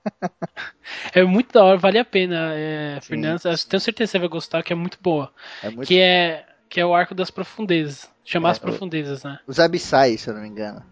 é 1.14 1.24
muito 1.24 1.54
da 1.54 1.64
hora, 1.64 1.78
vale 1.78 1.98
a 1.98 2.04
pena. 2.04 2.52
É, 2.52 2.98
Fernando, 3.00 3.40
tenho 3.40 3.56
certeza 3.80 3.94
que 3.94 4.06
você 4.06 4.18
vai 4.18 4.28
gostar, 4.28 4.62
que 4.62 4.72
é 4.72 4.76
muito 4.76 4.98
boa. 5.00 5.32
É 5.62 5.70
muito... 5.70 5.88
Que 5.88 5.98
é 5.98 6.44
que 6.68 6.78
é 6.78 6.84
o 6.84 6.94
arco 6.94 7.14
das 7.14 7.30
profundezas. 7.30 8.10
Chamar 8.22 8.48
é, 8.48 8.52
as 8.52 8.58
profundezas, 8.58 9.22
né? 9.22 9.38
Os 9.46 9.58
abissais, 9.58 10.20
se 10.20 10.28
eu 10.28 10.34
não 10.34 10.42
me 10.42 10.48
engano. 10.48 10.82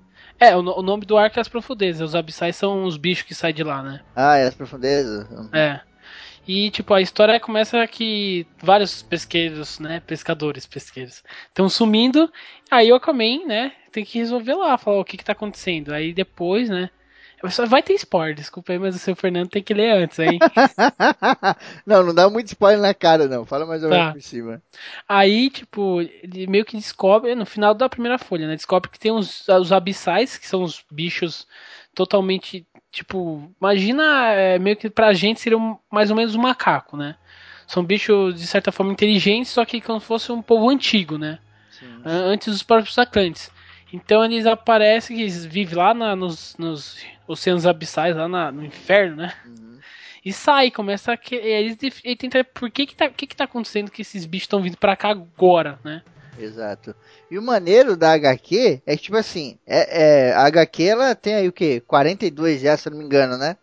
É, 0.42 0.56
o, 0.56 0.58
o 0.58 0.82
nome 0.82 1.06
do 1.06 1.16
arco 1.16 1.38
é 1.38 1.40
as 1.40 1.46
profundezas. 1.46 2.08
Os 2.08 2.14
abissais 2.16 2.56
são 2.56 2.82
os 2.82 2.96
bichos 2.96 3.22
que 3.22 3.32
saem 3.32 3.54
de 3.54 3.62
lá, 3.62 3.80
né? 3.80 4.00
Ah, 4.16 4.37
é 4.37 4.49
as 4.49 4.54
profundezas? 4.56 5.25
É. 5.52 5.80
E, 6.49 6.68
tipo, 6.72 6.92
a 6.92 7.00
história 7.00 7.38
começa 7.38 7.87
que 7.87 8.44
vários 8.61 9.02
pesqueiros, 9.02 9.78
né? 9.78 10.02
Pescadores, 10.04 10.66
pesqueiros, 10.66 11.22
estão 11.46 11.68
sumindo. 11.68 12.28
Aí 12.68 12.90
o 12.90 12.96
Aquaman, 12.96 13.46
né? 13.46 13.72
Tem 13.92 14.04
que 14.04 14.18
resolver 14.18 14.54
lá, 14.54 14.76
falar 14.76 14.99
o 14.99 15.04
que 15.04 15.16
que 15.16 15.25
tá 15.25 15.30
acontecendo. 15.30 15.94
Aí 15.94 16.12
depois, 16.12 16.68
né? 16.68 16.90
Vai 17.68 17.82
ter 17.82 17.94
spoiler, 17.94 18.34
desculpa 18.34 18.72
aí, 18.72 18.78
mas 18.78 18.94
o 18.94 18.99
seu 18.99 19.16
Fernando 19.16 19.49
tem 19.49 19.62
que 19.62 19.75
ler 19.75 19.90
antes, 19.90 20.18
hein? 20.18 20.38
não, 21.84 22.04
não 22.04 22.14
dá 22.14 22.30
muito 22.30 22.46
spoiler 22.46 22.80
na 22.80 22.94
cara, 22.94 23.26
não. 23.26 23.44
Fala 23.44 23.66
mais 23.66 23.82
ou 23.82 23.90
menos 23.90 24.06
tá. 24.06 24.12
por 24.12 24.22
cima. 24.22 24.62
Aí, 25.08 25.50
tipo, 25.50 26.00
ele 26.00 26.46
meio 26.46 26.64
que 26.64 26.76
descobre, 26.76 27.34
no 27.34 27.44
final 27.44 27.75
da 27.75 27.88
primeira 27.88 28.16
folha, 28.16 28.46
né? 28.46 28.54
Descobre 28.54 28.90
que 28.90 28.99
tem 28.99 29.11
os, 29.11 29.49
os 29.49 29.72
abissais, 29.72 30.37
que 30.37 30.46
são 30.46 30.62
os 30.62 30.84
bichos 30.90 31.46
totalmente. 31.94 32.64
Tipo, 32.92 33.50
imagina, 33.61 34.32
é, 34.32 34.58
meio 34.58 34.76
que 34.76 34.88
pra 34.88 35.12
gente 35.12 35.40
seria 35.40 35.58
um, 35.58 35.76
mais 35.90 36.11
ou 36.11 36.16
menos 36.16 36.34
um 36.34 36.40
macaco, 36.40 36.96
né? 36.96 37.16
São 37.66 37.84
bichos, 37.84 38.34
de 38.34 38.46
certa 38.46 38.70
forma, 38.70 38.92
inteligentes, 38.92 39.50
só 39.50 39.64
que 39.64 39.80
como 39.80 39.99
se 39.99 40.06
fosse 40.06 40.30
um 40.30 40.42
povo 40.42 40.68
antigo, 40.68 41.18
né? 41.18 41.38
Sim. 41.70 42.02
Antes 42.04 42.49
dos 42.49 42.62
próprios 42.62 42.96
Atlantes. 42.99 43.50
Então 43.92 44.25
eles 44.25 44.46
aparecem, 44.46 45.20
eles 45.20 45.44
vivem 45.44 45.76
lá 45.76 45.92
na, 45.92 46.16
nos, 46.16 46.56
nos, 46.56 46.96
oceanos 47.26 47.66
abissais, 47.66 48.16
lá 48.16 48.26
na, 48.26 48.50
no 48.50 48.64
inferno, 48.64 49.16
né? 49.16 49.34
Uhum. 49.44 49.78
E 50.25 50.32
sai, 50.32 50.70
começa 50.70 51.12
a. 51.12 51.16
Que, 51.16 51.34
eles 51.34 51.76
ele 52.04 52.16
tenta. 52.16 52.44
Por 52.44 52.70
que 52.70 52.87
que 52.87 52.94
tá, 52.94 53.08
que 53.11 53.26
que 53.26 53.37
tá 53.37 53.44
acontecendo 53.44 53.90
que 53.90 54.02
esses 54.02 54.25
bichos 54.25 54.44
estão 54.44 54.62
vindo 54.62 54.78
pra 54.78 54.96
cá 54.96 55.11
agora, 55.11 55.78
né? 55.84 56.02
Exato. 56.38 56.94
E 57.30 57.38
o 57.38 57.42
maneiro 57.42 57.96
da 57.96 58.12
HQ 58.12 58.82
é 58.87 58.96
que, 58.96 59.02
tipo 59.02 59.16
assim, 59.16 59.58
é, 59.66 60.28
é, 60.30 60.32
a 60.32 60.44
HQ 60.46 60.82
ela 60.82 61.14
tem 61.14 61.34
aí 61.34 61.49
o 61.49 61.52
que? 61.52 61.80
42 61.80 62.61
já, 62.61 62.76
se 62.76 62.88
eu 62.88 62.92
não 62.92 62.99
me 62.99 63.04
engano, 63.04 63.37
né? 63.37 63.56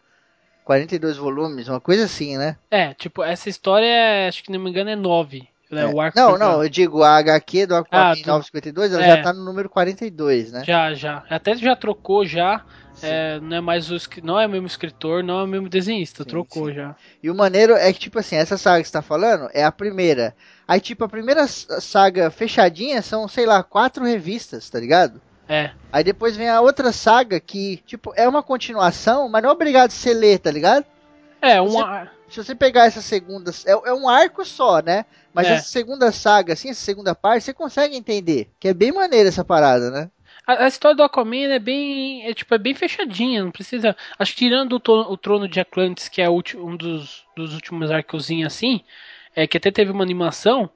42 0.64 1.18
volumes, 1.18 1.68
uma 1.68 1.82
coisa 1.82 2.06
assim, 2.06 2.38
né? 2.38 2.56
É, 2.70 2.94
tipo, 2.94 3.24
essa 3.24 3.50
história, 3.50 4.28
acho 4.28 4.44
que 4.44 4.52
não 4.52 4.60
me 4.60 4.70
engano, 4.70 4.92
é 4.92 4.96
9. 4.96 5.48
Né? 5.70 5.84
É. 5.84 6.12
não, 6.16 6.38
não, 6.38 6.64
eu 6.64 6.70
digo 6.70 7.04
a 7.04 7.18
HQ 7.18 7.68
do 7.68 7.76
Aquaman 7.76 8.14
ah, 8.14 8.16
952, 8.16 8.92
ela 8.92 9.04
é. 9.04 9.08
já 9.18 9.22
tá 9.22 9.32
no 9.32 9.46
número 9.46 9.70
42, 9.70 10.52
né? 10.52 10.64
Já, 10.66 10.94
já. 10.94 11.24
Até 11.30 11.56
já 11.56 11.76
trocou 11.76 12.26
já. 12.26 12.64
É, 13.02 13.40
não 13.40 13.58
é 13.58 13.62
mais 13.62 13.90
o 13.90 13.98
não 14.24 14.40
é 14.40 14.46
o 14.46 14.50
mesmo 14.50 14.68
escritor, 14.68 15.24
não 15.24 15.40
é 15.40 15.44
o 15.44 15.48
mesmo 15.48 15.70
desenhista, 15.70 16.24
sim, 16.24 16.30
trocou 16.30 16.68
sim. 16.68 16.74
já. 16.74 16.96
E 17.22 17.30
o 17.30 17.36
maneiro 17.36 17.74
é 17.74 17.94
que, 17.94 18.00
tipo 18.00 18.20
assim, 18.20 18.36
essa 18.36 18.58
saga 18.58 18.82
que 18.82 18.88
você 18.88 18.94
tá 18.94 19.02
falando 19.02 19.50
é 19.54 19.64
a 19.64 19.72
primeira. 19.72 20.36
Aí, 20.68 20.82
tipo, 20.82 21.04
a 21.04 21.10
primeira 21.10 21.48
saga 21.48 22.30
fechadinha 22.30 23.02
são, 23.02 23.28
sei 23.28 23.46
lá, 23.46 23.64
quatro 23.64 24.04
revistas, 24.04 24.70
tá 24.70 24.80
ligado? 24.80 25.22
É. 25.48 25.72
Aí 25.92 26.04
depois 26.04 26.36
vem 26.36 26.50
a 26.50 26.62
outra 26.62 26.92
saga 26.92 27.40
que, 27.40 27.78
tipo, 27.86 28.14
é 28.16 28.28
uma 28.28 28.44
continuação, 28.44 29.30
mas 29.30 29.42
não 29.42 29.50
é 29.50 29.54
obrigado 29.54 29.90
a 29.90 29.94
você 29.94 30.14
ler, 30.14 30.40
tá 30.40 30.52
ligado? 30.52 30.86
É, 31.42 31.62
uma. 31.62 32.04
Você 32.04 32.10
se 32.30 32.44
você 32.44 32.56
pegar 32.56 32.86
essa 32.86 33.02
segunda. 33.02 33.52
É, 33.66 33.72
é 33.72 33.94
um 33.94 34.08
arco 34.08 34.46
só, 34.46 34.82
né? 34.82 35.06
Mas 35.34 35.48
é. 35.48 35.54
essa 35.54 35.68
segunda 35.68 36.12
saga, 36.12 36.54
assim, 36.54 36.70
essa 36.70 36.82
segunda 36.82 37.16
parte, 37.16 37.44
você 37.44 37.54
consegue 37.54 37.96
entender. 37.96 38.50
Que 38.60 38.70
é 38.70 38.74
bem 38.74 38.92
maneira 38.92 39.30
essa 39.30 39.44
parada, 39.44 39.90
né? 39.90 40.10
A, 40.46 40.66
a 40.66 40.68
história 40.68 40.96
do 40.96 41.04
Aquaman 41.04 41.52
é 41.52 41.60
bem. 41.60 42.26
É, 42.28 42.34
tipo, 42.34 42.54
é 42.54 42.58
bem 42.58 42.74
fechadinha, 42.74 43.44
não 43.44 43.52
precisa. 43.52 43.96
Acho 44.18 44.32
que 44.32 44.40
tirando 44.40 44.74
o, 44.74 44.80
to, 44.80 44.94
o 44.94 45.18
trono 45.18 45.48
de 45.48 45.60
Atlantis, 45.60 46.10
que 46.10 46.22
é 46.22 46.30
um 46.30 46.76
dos, 46.76 47.24
dos 47.36 47.54
últimos 47.54 47.92
arcozinhos 47.92 48.54
assim, 48.54 48.82
é, 49.36 49.46
que 49.46 49.58
até 49.58 49.72
teve 49.72 49.92
uma 49.92 50.04
animação, 50.04 50.70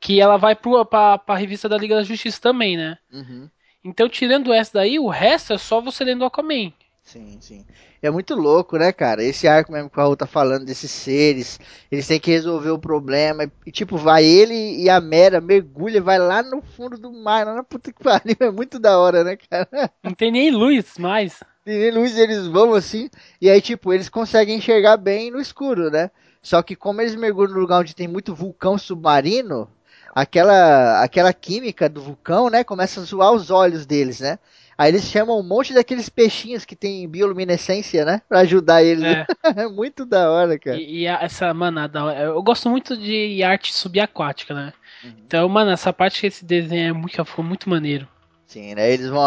que 0.00 0.20
ela 0.20 0.36
vai 0.36 0.54
pro, 0.54 0.84
pra, 0.84 1.18
pra 1.18 1.36
revista 1.36 1.68
da 1.68 1.78
Liga 1.78 1.94
da 1.94 2.02
Justiça 2.02 2.40
também, 2.40 2.76
né? 2.76 2.98
Uhum. 3.12 3.48
Então, 3.82 4.08
tirando 4.08 4.52
essa 4.52 4.72
daí, 4.74 4.98
o 4.98 5.08
resto 5.08 5.52
é 5.52 5.58
só 5.58 5.80
você 5.80 6.04
lendo 6.04 6.22
o 6.22 6.26
Aquaman. 6.26 6.72
Sim, 7.04 7.38
sim. 7.38 7.66
É 8.02 8.10
muito 8.10 8.34
louco, 8.34 8.78
né, 8.78 8.90
cara? 8.90 9.22
Esse 9.22 9.46
arco 9.46 9.70
mesmo 9.70 9.90
que 9.90 9.98
o 9.98 10.00
Raul 10.00 10.16
tá 10.16 10.26
falando 10.26 10.64
desses 10.64 10.90
seres, 10.90 11.60
eles 11.92 12.06
têm 12.08 12.18
que 12.18 12.30
resolver 12.30 12.70
o 12.70 12.78
problema. 12.78 13.44
E, 13.66 13.70
tipo, 13.70 13.98
vai 13.98 14.24
ele 14.24 14.82
e 14.82 14.88
a 14.88 15.00
Mera 15.00 15.38
mergulha, 15.40 16.00
vai 16.00 16.18
lá 16.18 16.42
no 16.42 16.62
fundo 16.62 16.96
do 16.96 17.12
mar, 17.12 17.46
lá 17.46 17.54
na 17.54 17.62
puta 17.62 17.92
que 17.92 18.02
pariu. 18.02 18.36
É 18.40 18.50
muito 18.50 18.78
da 18.78 18.98
hora, 18.98 19.22
né, 19.22 19.36
cara? 19.36 19.90
Não 20.02 20.14
tem 20.14 20.32
nem 20.32 20.50
luz 20.50 20.96
mais. 20.98 21.40
Tem 21.62 21.78
nem 21.78 21.90
luz, 21.90 22.16
eles 22.16 22.46
vão 22.46 22.72
assim. 22.72 23.10
E 23.40 23.50
aí, 23.50 23.60
tipo, 23.60 23.92
eles 23.92 24.08
conseguem 24.08 24.56
enxergar 24.56 24.96
bem 24.96 25.30
no 25.30 25.40
escuro, 25.40 25.90
né? 25.90 26.10
Só 26.42 26.62
que 26.62 26.74
como 26.74 27.02
eles 27.02 27.14
mergulham 27.14 27.54
no 27.54 27.60
lugar 27.60 27.80
onde 27.80 27.94
tem 27.94 28.08
muito 28.08 28.34
vulcão 28.34 28.78
submarino, 28.78 29.68
aquela, 30.14 31.02
aquela 31.02 31.32
química 31.32 31.88
do 31.88 32.00
vulcão, 32.00 32.48
né, 32.48 32.62
começa 32.62 33.00
a 33.00 33.04
zoar 33.04 33.32
os 33.32 33.50
olhos 33.50 33.84
deles, 33.84 34.20
né? 34.20 34.38
Aí 34.76 34.90
eles 34.90 35.04
chamam 35.04 35.38
um 35.38 35.42
monte 35.42 35.72
daqueles 35.72 36.08
peixinhos 36.08 36.64
que 36.64 36.74
tem 36.74 37.08
bioluminescência, 37.08 38.04
né? 38.04 38.20
Pra 38.28 38.40
ajudar 38.40 38.82
eles. 38.82 39.04
É, 39.04 39.26
é 39.62 39.68
muito 39.68 40.04
da 40.04 40.30
hora, 40.30 40.58
cara. 40.58 40.76
E, 40.76 41.02
e 41.02 41.06
essa, 41.06 41.52
manada, 41.54 42.00
eu 42.00 42.42
gosto 42.42 42.68
muito 42.68 42.96
de 42.96 43.42
arte 43.42 43.72
subaquática, 43.72 44.52
né? 44.52 44.72
Uhum. 45.04 45.12
Então, 45.26 45.48
mano, 45.48 45.70
essa 45.70 45.92
parte 45.92 46.20
que 46.20 46.26
esse 46.26 46.44
desenho 46.44 46.90
é 46.90 46.92
muito, 46.92 47.24
foi 47.24 47.44
muito 47.44 47.70
maneiro. 47.70 48.08
Sim, 48.46 48.74
né? 48.74 48.92
Eles 48.92 49.08
vão 49.08 49.22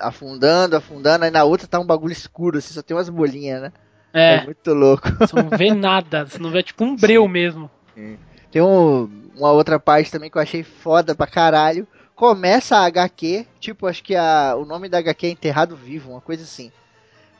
afundando, 0.00 0.76
afundando, 0.76 1.24
aí 1.24 1.30
na 1.30 1.44
outra 1.44 1.66
tá 1.66 1.78
um 1.78 1.86
bagulho 1.86 2.12
escuro, 2.12 2.58
assim, 2.58 2.74
só 2.74 2.82
tem 2.82 2.96
umas 2.96 3.08
bolinhas, 3.08 3.62
né? 3.62 3.72
É. 4.12 4.36
É 4.36 4.44
muito 4.44 4.74
louco. 4.74 5.08
Você 5.18 5.34
não 5.34 5.48
vê 5.50 5.74
nada, 5.74 6.26
você 6.26 6.38
não 6.38 6.50
vê 6.50 6.62
tipo 6.62 6.84
um 6.84 6.94
breu 6.94 7.22
Sim. 7.24 7.28
mesmo. 7.28 7.70
Sim. 7.94 8.18
Tem 8.50 8.60
um, 8.60 9.10
uma 9.36 9.52
outra 9.52 9.80
parte 9.80 10.10
também 10.10 10.30
que 10.30 10.36
eu 10.36 10.42
achei 10.42 10.62
foda 10.62 11.14
pra 11.14 11.26
caralho 11.26 11.88
começa 12.22 12.76
a 12.76 12.84
HQ, 12.84 13.44
tipo, 13.58 13.84
acho 13.84 14.00
que 14.00 14.14
a, 14.14 14.54
o 14.56 14.64
nome 14.64 14.88
da 14.88 14.98
HQ 14.98 15.26
é 15.26 15.30
Enterrado 15.30 15.74
Vivo, 15.74 16.12
uma 16.12 16.20
coisa 16.20 16.44
assim. 16.44 16.70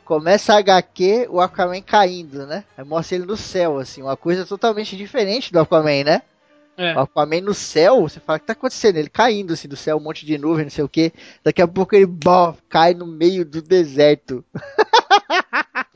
Começa 0.03 0.53
a 0.53 0.57
HQ, 0.57 1.27
o 1.29 1.39
Aquaman 1.39 1.81
caindo, 1.81 2.45
né? 2.45 2.65
Aí 2.77 2.83
mostra 2.83 3.15
ele 3.15 3.25
no 3.25 3.37
céu, 3.37 3.79
assim, 3.79 4.01
uma 4.01 4.17
coisa 4.17 4.45
totalmente 4.45 4.97
diferente 4.97 5.53
do 5.53 5.59
Aquaman, 5.61 6.03
né? 6.03 6.21
É. 6.75 6.97
O 6.97 6.99
Aquaman 6.99 7.39
no 7.39 7.53
céu, 7.53 8.01
você 8.01 8.19
fala, 8.19 8.35
o 8.35 8.39
que 8.41 8.47
tá 8.47 8.51
acontecendo? 8.51 8.97
Ele 8.97 9.07
caindo 9.07 9.53
assim 9.53 9.69
do 9.69 9.77
céu, 9.77 9.95
um 9.95 10.01
monte 10.01 10.25
de 10.25 10.37
nuvem, 10.37 10.65
não 10.65 10.69
sei 10.69 10.83
o 10.83 10.89
que. 10.89 11.13
Daqui 11.41 11.61
a 11.61 11.67
pouco 11.67 11.95
ele 11.95 12.05
bof, 12.05 12.61
cai 12.67 12.93
no 12.93 13.07
meio 13.07 13.45
do 13.45 13.61
deserto. 13.61 14.43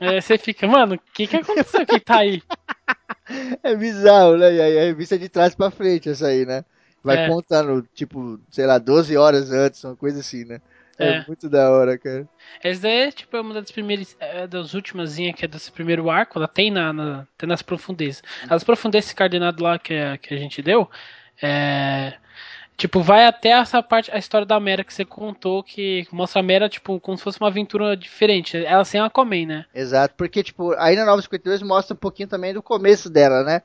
É, 0.00 0.20
você 0.20 0.38
fica, 0.38 0.64
mano, 0.64 0.94
o 0.94 0.98
que 1.12 1.26
que 1.26 1.36
aconteceu 1.36 1.84
que 1.84 1.98
tá 1.98 2.18
aí? 2.18 2.40
É 3.64 3.74
bizarro, 3.74 4.36
né? 4.36 4.54
E 4.54 4.60
aí 4.60 4.78
a 4.78 4.82
revista 4.82 5.16
é 5.16 5.18
de 5.18 5.28
trás 5.28 5.56
pra 5.56 5.72
frente, 5.72 6.08
essa 6.08 6.28
aí, 6.28 6.46
né? 6.46 6.64
Vai 7.02 7.24
é. 7.24 7.28
contando, 7.28 7.86
tipo, 7.94 8.40
sei 8.50 8.66
lá, 8.66 8.78
12 8.78 9.16
horas 9.16 9.50
antes, 9.50 9.82
uma 9.84 9.96
coisa 9.96 10.20
assim, 10.20 10.44
né? 10.44 10.60
É, 10.98 11.18
é, 11.18 11.24
muito 11.26 11.48
da 11.48 11.70
hora, 11.70 11.96
cara. 11.96 12.28
Essa 12.62 12.82
daí 12.82 13.02
é, 13.02 13.12
tipo, 13.12 13.36
é 13.36 13.40
uma 13.40 13.54
das 13.54 13.70
primeiras, 13.70 14.16
é, 14.18 14.46
das 14.48 14.74
últimas, 14.74 15.14
que 15.14 15.44
é 15.44 15.48
desse 15.48 15.70
primeiro 15.70 16.10
arco, 16.10 16.38
ela 16.38 16.48
tem, 16.48 16.70
na, 16.70 16.92
na 16.92 17.26
tem 17.38 17.48
nas 17.48 17.62
profundezas. 17.62 18.22
As 18.50 18.64
profundezas 18.64 19.12
coordenado 19.12 19.62
lá 19.62 19.78
que, 19.78 19.94
que 20.18 20.34
a 20.34 20.36
gente 20.36 20.60
deu, 20.60 20.90
é, 21.40 22.14
tipo, 22.76 23.00
vai 23.00 23.26
até 23.26 23.50
essa 23.50 23.80
parte, 23.80 24.10
a 24.10 24.18
história 24.18 24.44
da 24.44 24.58
Mera 24.58 24.82
que 24.82 24.92
você 24.92 25.04
contou, 25.04 25.62
que 25.62 26.04
mostra 26.10 26.40
a 26.40 26.42
Mera, 26.42 26.68
tipo, 26.68 26.98
como 26.98 27.16
se 27.16 27.22
fosse 27.22 27.38
uma 27.38 27.48
aventura 27.48 27.96
diferente. 27.96 28.56
Ela 28.56 28.84
sem 28.84 29.00
Aquaman, 29.00 29.46
né? 29.46 29.64
Exato, 29.72 30.14
porque, 30.16 30.42
tipo, 30.42 30.72
aí 30.72 30.96
na 30.96 31.04
952 31.04 31.62
mostra 31.62 31.94
um 31.94 31.98
pouquinho 31.98 32.28
também 32.28 32.52
do 32.52 32.62
começo 32.62 33.08
dela, 33.08 33.44
né? 33.44 33.62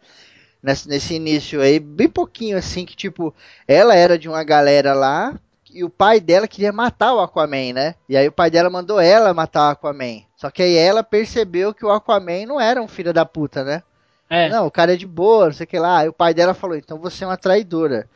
Nesse, 0.64 0.88
nesse 0.88 1.14
início 1.14 1.62
aí, 1.62 1.80
bem 1.80 2.08
pouquinho 2.08 2.58
assim, 2.58 2.86
que 2.86 2.96
tipo, 2.96 3.36
ela 3.68 3.94
era 3.94 4.18
de 4.18 4.30
uma 4.30 4.44
galera 4.44 4.94
lá, 4.94 5.38
e 5.74 5.84
o 5.84 5.90
pai 5.90 6.22
dela 6.22 6.48
queria 6.48 6.72
matar 6.72 7.14
o 7.14 7.20
Aquaman, 7.20 7.74
né? 7.74 7.96
E 8.08 8.16
aí 8.16 8.28
o 8.28 8.32
pai 8.32 8.50
dela 8.50 8.70
mandou 8.70 9.00
ela 9.00 9.34
matar 9.34 9.70
o 9.70 9.72
Aquaman. 9.72 10.22
Só 10.38 10.52
que 10.52 10.62
aí 10.62 10.76
ela 10.76 11.04
percebeu 11.04 11.74
que 11.74 11.84
o 11.84 11.92
Aquaman 11.92 12.46
não 12.46 12.62
era 12.62 12.82
um 12.82 12.88
filho 12.88 13.12
da 13.12 13.26
puta, 13.26 13.64
né? 13.64 13.82
É. 14.30 14.50
Não, 14.50 14.68
o 14.68 14.72
cara 14.72 14.94
é 14.94 14.96
de 14.96 15.08
boa, 15.08 15.48
não 15.48 15.54
sei 15.54 15.64
o 15.64 15.68
que 15.68 15.80
lá. 15.80 16.00
Aí 16.00 16.08
o 16.08 16.14
pai 16.14 16.34
dela 16.34 16.54
falou, 16.54 16.78
então 16.78 17.00
você 17.00 17.24
é 17.24 17.28
uma 17.28 17.38
traidora. 17.38 18.08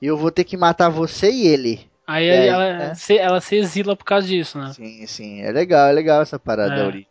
E 0.00 0.06
eu 0.06 0.16
vou 0.16 0.30
ter 0.30 0.44
que 0.44 0.56
matar 0.58 0.90
você 0.90 1.30
e 1.30 1.46
ele. 1.46 1.90
Aí, 2.06 2.30
aí 2.30 2.46
ela, 2.46 2.72
né? 2.74 2.94
se, 2.94 3.18
ela 3.18 3.40
se 3.40 3.56
exila 3.56 3.96
por 3.96 4.04
causa 4.04 4.26
disso, 4.26 4.58
né? 4.58 4.72
Sim, 4.74 5.06
sim. 5.06 5.40
É 5.42 5.50
legal, 5.50 5.88
é 5.88 5.92
legal 5.92 6.22
essa 6.22 6.38
parada 6.38 6.76
é. 6.76 6.86
ali. 6.86 7.08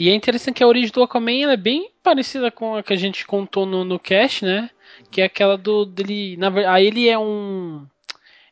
E 0.00 0.08
é 0.08 0.14
interessante 0.14 0.54
que 0.54 0.64
a 0.64 0.66
origem 0.66 0.90
do 0.90 1.02
Aquaman 1.02 1.52
é 1.52 1.56
bem 1.58 1.90
parecida 2.02 2.50
com 2.50 2.74
a 2.74 2.82
que 2.82 2.94
a 2.94 2.96
gente 2.96 3.26
contou 3.26 3.66
no, 3.66 3.84
no 3.84 3.98
cast, 3.98 4.46
né? 4.46 4.70
Que 5.10 5.20
é 5.20 5.24
aquela 5.24 5.58
do 5.58 5.84
dele. 5.84 6.38
Na 6.38 6.48
verdade, 6.48 6.74
aí 6.74 6.86
ele 6.86 7.06
é 7.06 7.18
um. 7.18 7.86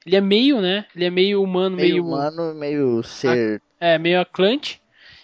Ele 0.04 0.16
é 0.16 0.20
meio, 0.20 0.60
né? 0.60 0.84
Ele 0.94 1.06
é 1.06 1.10
meio 1.10 1.42
humano, 1.42 1.74
meio. 1.74 2.04
Meio 2.04 2.04
humano, 2.04 2.54
meio 2.54 3.02
ser. 3.02 3.62
É, 3.80 3.96
meio 3.96 4.20
Atlante. 4.20 4.78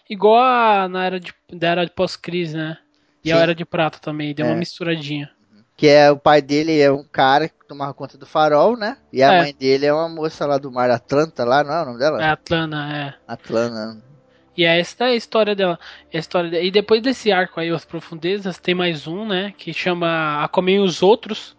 Igual 0.09 0.43
a, 0.43 0.89
na 0.89 1.05
era 1.05 1.21
de, 1.21 1.35
da 1.53 1.69
era 1.69 1.85
de 1.85 1.93
pós-crise, 1.93 2.57
né? 2.57 2.79
E 3.23 3.29
Sim. 3.29 3.35
a 3.35 3.41
era 3.41 3.55
de 3.55 3.67
prata 3.67 3.99
também, 3.99 4.35
deu 4.35 4.47
é. 4.47 4.49
uma 4.49 4.57
misturadinha. 4.57 5.31
Que 5.77 5.89
é 5.89 6.11
o 6.11 6.17
pai 6.17 6.41
dele 6.41 6.81
é 6.81 6.91
um 6.91 7.05
cara 7.05 7.51
que 7.51 7.67
tomava 7.69 7.93
conta 7.93 8.17
do 8.17 8.25
farol, 8.25 8.79
né? 8.79 8.97
E 9.13 9.23
a 9.23 9.31
é. 9.31 9.41
mãe 9.43 9.55
dele 9.55 9.85
é 9.85 9.93
uma 9.93 10.09
moça 10.09 10.47
lá 10.47 10.57
do 10.57 10.73
mar 10.73 10.91
Atlanta, 10.91 11.45
lá, 11.45 11.63
não 11.63 11.75
é 11.75 11.83
o 11.83 11.85
nome 11.85 11.99
dela? 11.99 12.25
É 12.25 12.31
Atlana, 12.31 12.97
é. 12.97 13.15
Atlana. 13.31 14.14
E 14.57 14.65
esta 14.65 15.07
é 15.07 15.13
a 15.13 15.15
história 15.15 15.55
dela. 15.55 15.79
A 16.13 16.17
história 16.17 16.51
dela. 16.51 16.63
E 16.63 16.71
depois 16.71 17.03
desse 17.03 17.33
arco 17.33 17.59
aí, 17.61 17.71
As 17.71 17.85
Profundezas, 17.85 18.59
tem 18.59 18.75
mais 18.75 19.07
um, 19.07 19.27
né? 19.27 19.53
Que 19.57 19.73
chama 19.73 20.43
Aquaman 20.45 20.73
e 20.73 20.79
os 20.79 21.03
Outros. 21.03 21.57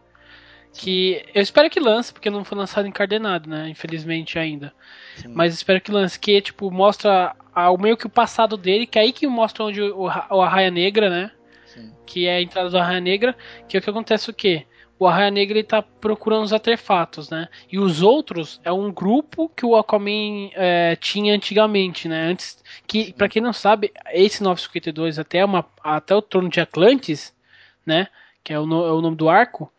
Que 0.74 1.24
eu 1.34 1.42
espero 1.42 1.70
que 1.70 1.80
lance, 1.80 2.12
porque 2.12 2.30
não 2.30 2.44
foi 2.44 2.58
lançado 2.58 2.88
encadenado, 2.88 3.50
né? 3.50 3.70
Infelizmente 3.70 4.38
ainda. 4.38 4.74
Sim. 5.16 5.30
Mas 5.30 5.54
espero 5.54 5.80
que 5.80 5.92
lance, 5.92 6.20
que 6.20 6.42
tipo, 6.42 6.70
mostra 6.70 7.34
o 7.56 7.78
meio 7.78 7.96
que 7.96 8.08
o 8.08 8.10
passado 8.10 8.58
dele, 8.58 8.86
que 8.86 9.00
é 9.00 9.04
aí 9.04 9.14
que 9.14 9.26
mostra 9.26 9.64
onde 9.64 9.82
o, 9.82 10.04
o 10.04 10.42
Arraia 10.42 10.70
Negra, 10.70 11.10
né? 11.10 11.32
Sim. 11.66 11.94
Que 12.06 12.28
é 12.28 12.38
a 12.38 12.42
entrada 12.42 12.70
do 12.70 12.78
Arraia 12.78 13.00
Negra, 13.00 13.36
que 13.70 13.78
é 13.78 13.80
o 13.80 13.84
que 13.84 13.90
acontece 13.90 14.30
o 14.30 14.34
quê? 14.34 14.66
O 14.98 15.06
Arraia 15.06 15.30
Negra 15.30 15.58
ele 15.58 15.68
tá 15.68 15.82
procurando 15.82 16.44
os 16.44 16.54
artefatos, 16.54 17.30
né? 17.30 17.50
E 17.72 17.78
os 17.78 18.02
outros 18.02 18.62
é 18.64 18.72
um 18.72 18.92
grupo 18.92 19.50
que 19.50 19.66
o 19.66 19.76
Aquaman 19.76 20.50
é, 20.54 20.96
tinha 20.96 21.34
antigamente, 21.34 22.08
né? 22.08 22.28
Antes 22.28 22.64
que, 22.88 23.12
para 23.14 23.28
quem 23.28 23.42
não 23.42 23.52
sabe, 23.52 23.92
esse 24.14 24.42
952 24.42 25.20
até 25.20 25.44
uma 25.44 25.66
até 25.84 26.16
o 26.16 26.22
trono 26.22 26.50
de 26.50 26.62
Atlantis, 26.62 27.34
né? 27.86 28.08
Que 28.44 28.54
é 28.54 28.60
o, 28.60 28.64
é 28.64 28.92
o 28.94 29.02
nome 29.02 29.18
do 29.18 29.28
arco 29.28 29.72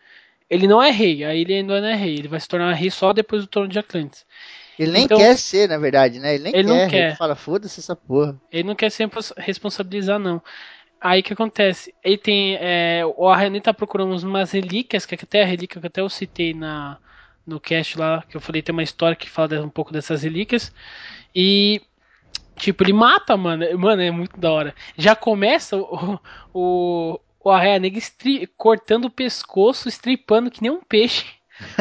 ele 0.48 0.66
não 0.66 0.82
é 0.82 0.90
rei, 0.90 1.24
aí 1.24 1.40
ele 1.40 1.54
ainda 1.54 1.80
não 1.80 1.88
é 1.88 1.94
rei, 1.94 2.14
ele 2.14 2.28
vai 2.28 2.38
se 2.38 2.48
tornar 2.48 2.72
rei 2.72 2.90
só 2.90 3.12
depois 3.12 3.42
do 3.42 3.48
trono 3.48 3.68
de 3.68 3.78
Atlantis. 3.78 4.24
Ele 4.78 4.92
nem 4.92 5.04
então, 5.04 5.16
quer 5.16 5.36
ser, 5.38 5.68
na 5.68 5.78
verdade, 5.78 6.20
né? 6.20 6.34
Ele 6.34 6.44
nem 6.44 6.54
ele 6.54 6.68
quer. 6.68 6.82
Não 6.82 6.88
quer. 6.88 7.06
Ele 7.08 7.16
fala, 7.16 7.34
foda-se 7.34 7.80
essa 7.80 7.96
porra. 7.96 8.38
Ele 8.52 8.64
não 8.64 8.74
quer 8.74 8.90
se 8.90 9.02
responsabilizar, 9.38 10.18
não. 10.18 10.40
Aí 11.00 11.22
que 11.22 11.32
acontece? 11.32 11.94
Ele 12.02 12.18
tem. 12.18 12.56
É, 12.60 13.02
o 13.16 13.28
Arrani 13.28 13.60
tá 13.60 13.72
procurando 13.72 14.16
umas 14.26 14.52
relíquias, 14.52 15.04
que 15.04 15.14
até 15.14 15.42
a 15.42 15.46
relíquia 15.46 15.80
que 15.80 15.86
até 15.86 16.00
eu 16.00 16.08
citei 16.08 16.54
na, 16.54 16.98
no 17.46 17.60
cast 17.60 17.98
lá, 17.98 18.24
que 18.28 18.36
eu 18.36 18.40
falei, 18.40 18.62
tem 18.62 18.72
uma 18.72 18.82
história 18.82 19.16
que 19.16 19.30
fala 19.30 19.60
um 19.62 19.68
pouco 19.68 19.92
dessas 19.92 20.22
relíquias. 20.22 20.72
E. 21.34 21.80
Tipo, 22.56 22.84
ele 22.84 22.94
mata, 22.94 23.36
mano. 23.36 23.78
Mano, 23.78 24.00
é 24.00 24.10
muito 24.10 24.40
da 24.40 24.50
hora. 24.50 24.74
Já 24.96 25.14
começa 25.14 25.76
o, 25.76 26.18
o, 26.54 27.20
o 27.44 27.50
Arraia 27.50 27.78
Negra 27.78 28.00
cortando 28.56 29.04
o 29.04 29.10
pescoço, 29.10 29.88
estripando 29.88 30.50
que 30.50 30.62
nem 30.62 30.70
um 30.70 30.80
peixe. 30.80 31.26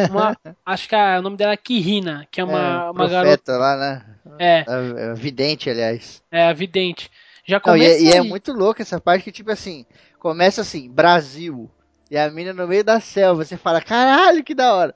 Uma, 0.10 0.38
acho 0.65 0.88
que 0.89 0.95
a, 0.95 1.19
o 1.19 1.22
nome 1.22 1.38
dela 1.38 1.53
é 1.53 1.57
Kirina, 1.57 2.27
que 2.29 2.41
é 2.41 2.43
uma, 2.43 2.88
é, 2.88 2.91
uma 2.91 3.07
garota. 3.07 3.57
lá, 3.57 3.77
né? 3.77 4.05
É. 4.38 4.65
A, 4.67 5.12
a 5.12 5.13
vidente, 5.13 5.69
aliás. 5.69 6.22
É, 6.31 6.48
a 6.48 6.53
vidente. 6.53 7.10
Já 7.45 7.59
começa. 7.59 7.99
Não, 7.99 8.05
e, 8.05 8.09
é, 8.09 8.15
e, 8.15 8.17
é 8.17 8.21
muito 8.21 8.51
louco 8.51 8.81
essa 8.81 8.99
parte 8.99 9.25
que, 9.25 9.31
tipo 9.31 9.51
assim, 9.51 9.85
começa 10.19 10.61
assim, 10.61 10.89
Brasil. 10.89 11.69
E 12.09 12.17
a 12.17 12.29
mina 12.29 12.53
no 12.53 12.67
meio 12.67 12.83
da 12.83 12.99
selva, 12.99 13.43
você 13.43 13.57
fala, 13.57 13.81
caralho, 13.81 14.43
que 14.43 14.53
da 14.53 14.73
hora. 14.73 14.93